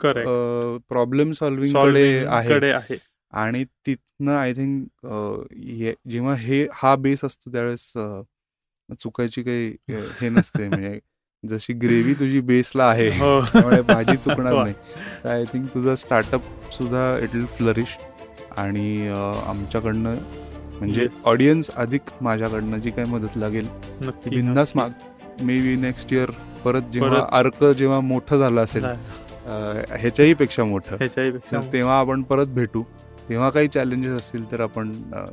प्रॉब्लेम 0.89 1.33
सॉल्विंगकडे 1.33 2.21
आहे 2.25 2.97
आणि 3.33 3.65
तिथनं 3.87 4.33
आय 4.33 4.53
थिंक 4.53 5.07
जेव्हा 6.09 6.35
हे 6.35 6.67
हा 6.73 6.95
बेस 6.97 7.25
असतो 7.25 7.53
त्यावेळेस 7.53 7.93
चुकायची 8.99 9.43
काही 9.43 9.73
हे 10.21 10.29
नसते 10.29 10.69
म्हणजे 10.69 10.99
जशी 11.45 11.73
ग्रेव्ही 11.73 12.15
तुझी 12.15 12.41
बेसला 12.41 12.85
आहे 12.85 13.09
हो. 13.11 13.41
त्यामुळे 13.43 13.81
भाजी 13.83 14.17
चुकणार. 14.17 14.55
नाही 14.63 14.75
तर 15.25 15.29
आय 15.31 15.45
थिंक 15.45 15.67
तुझा 15.75 15.95
स्टार्टअप 15.97 16.43
सुद्धा 16.73 17.03
इट 17.19 17.35
विल 17.35 17.47
फ्लरिश 17.57 17.97
आणि 18.57 19.09
आमच्याकडनं 19.47 20.17
म्हणजे. 20.79 21.07
ऑडियन्स 21.25 21.71
अधिक 21.71 22.11
माझ्याकडनं 22.23 22.79
जी 22.79 22.91
काही 22.91 23.11
मदत 23.11 23.37
लागेल 23.39 23.67
बिंदास. 24.27 24.73
माग 24.77 24.91
मे 25.43 25.61
बी 25.63 25.77
नेक्स्ट 25.81 26.13
इयर 26.13 26.31
परत 26.65 26.91
जेव्हा 26.93 27.27
अर्क 27.39 27.65
जेव्हा 27.79 28.01
मोठं 28.01 28.37
झालं 28.37 28.61
असेल 28.61 28.85
ह्याच्याही 28.85 30.35
पेक्षा 30.35 30.65
मोठं. 30.65 31.07
तेव्हा 31.73 31.99
आपण 31.99 32.23
परत 32.23 32.47
भेटू. 32.55 32.83
तेव्हा 33.29 33.49
काही 33.51 33.69
चॅलेंजेस 33.69 34.13
असतील 34.13 34.51
तर 34.51 34.61
आपण 34.61 34.93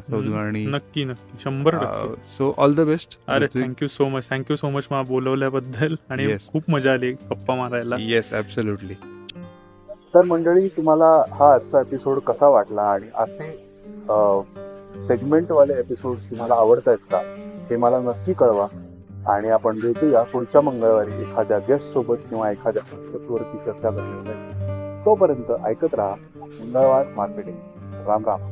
शोधू 0.09 0.33
आणि 0.37 0.65
नक्की 0.65 1.03
नक्की. 1.05 1.37
शंभर 1.43 1.77
सो 2.31 2.53
ऑल 2.57 2.75
द 2.75 2.81
बेस्ट 2.87 3.17
अरे 3.27 3.45
thank you 3.53 3.87
so 3.87 4.07
much 4.07 4.29
thank you 4.29 4.55
so 4.55 4.69
much 4.69 4.87
मला 4.91 5.01
बोलवल्याबद्दल. 5.03 5.95
आणि 6.09 6.27
Yes. 6.27 6.47
खूप 6.51 6.69
मजा 6.69 6.93
आली 6.93 7.11
गप्पा 7.11 7.55
मारायला. 7.55 7.95
येस 7.99 8.33
ॲब्सोल्युटली 8.33 8.93
तर 10.13 10.21
मंडळी 10.25 10.67
तुम्हाला 10.67 11.05
हा 11.31 11.53
आजचा 11.53 11.79
एपिसोड 11.81 12.19
कसा 12.27 12.47
वाटला? 12.49 12.81
आणि 12.91 13.07
असे 13.15 13.51
सेगमेंटवाले 15.07 15.73
एपिसोड 15.79 16.17
तुम्हाला 16.29 16.55
आवडत 16.55 16.87
आहेत 16.87 17.11
का? 17.11 17.17
हे 17.69 17.75
मला 17.77 17.99
नक्की 18.01 18.33
कळवा. 18.33 18.67
आणि 19.27 19.49
आपण 19.49 19.79
भेटूया 19.79 20.23
पुढच्या 20.23 20.61
मंगळवारी 20.61 21.21
एखाद्या 21.21 21.57
गेस्ट 21.57 21.93
सोबत 21.93 22.15
किंवा 22.29 22.51
एखाद्या 22.51 22.83
पुस्तकवरती 22.83 23.57
चर्चा 23.57 23.89
करण्यासाठी. 23.89 25.05
तोपर्यंत 25.05 25.65
ऐकत 25.65 25.93
राहा 25.93 26.15
मंगळवार 26.35 27.05
मार्केटिंग. 27.15 27.57
राम 28.07 28.25
राम. 28.25 28.50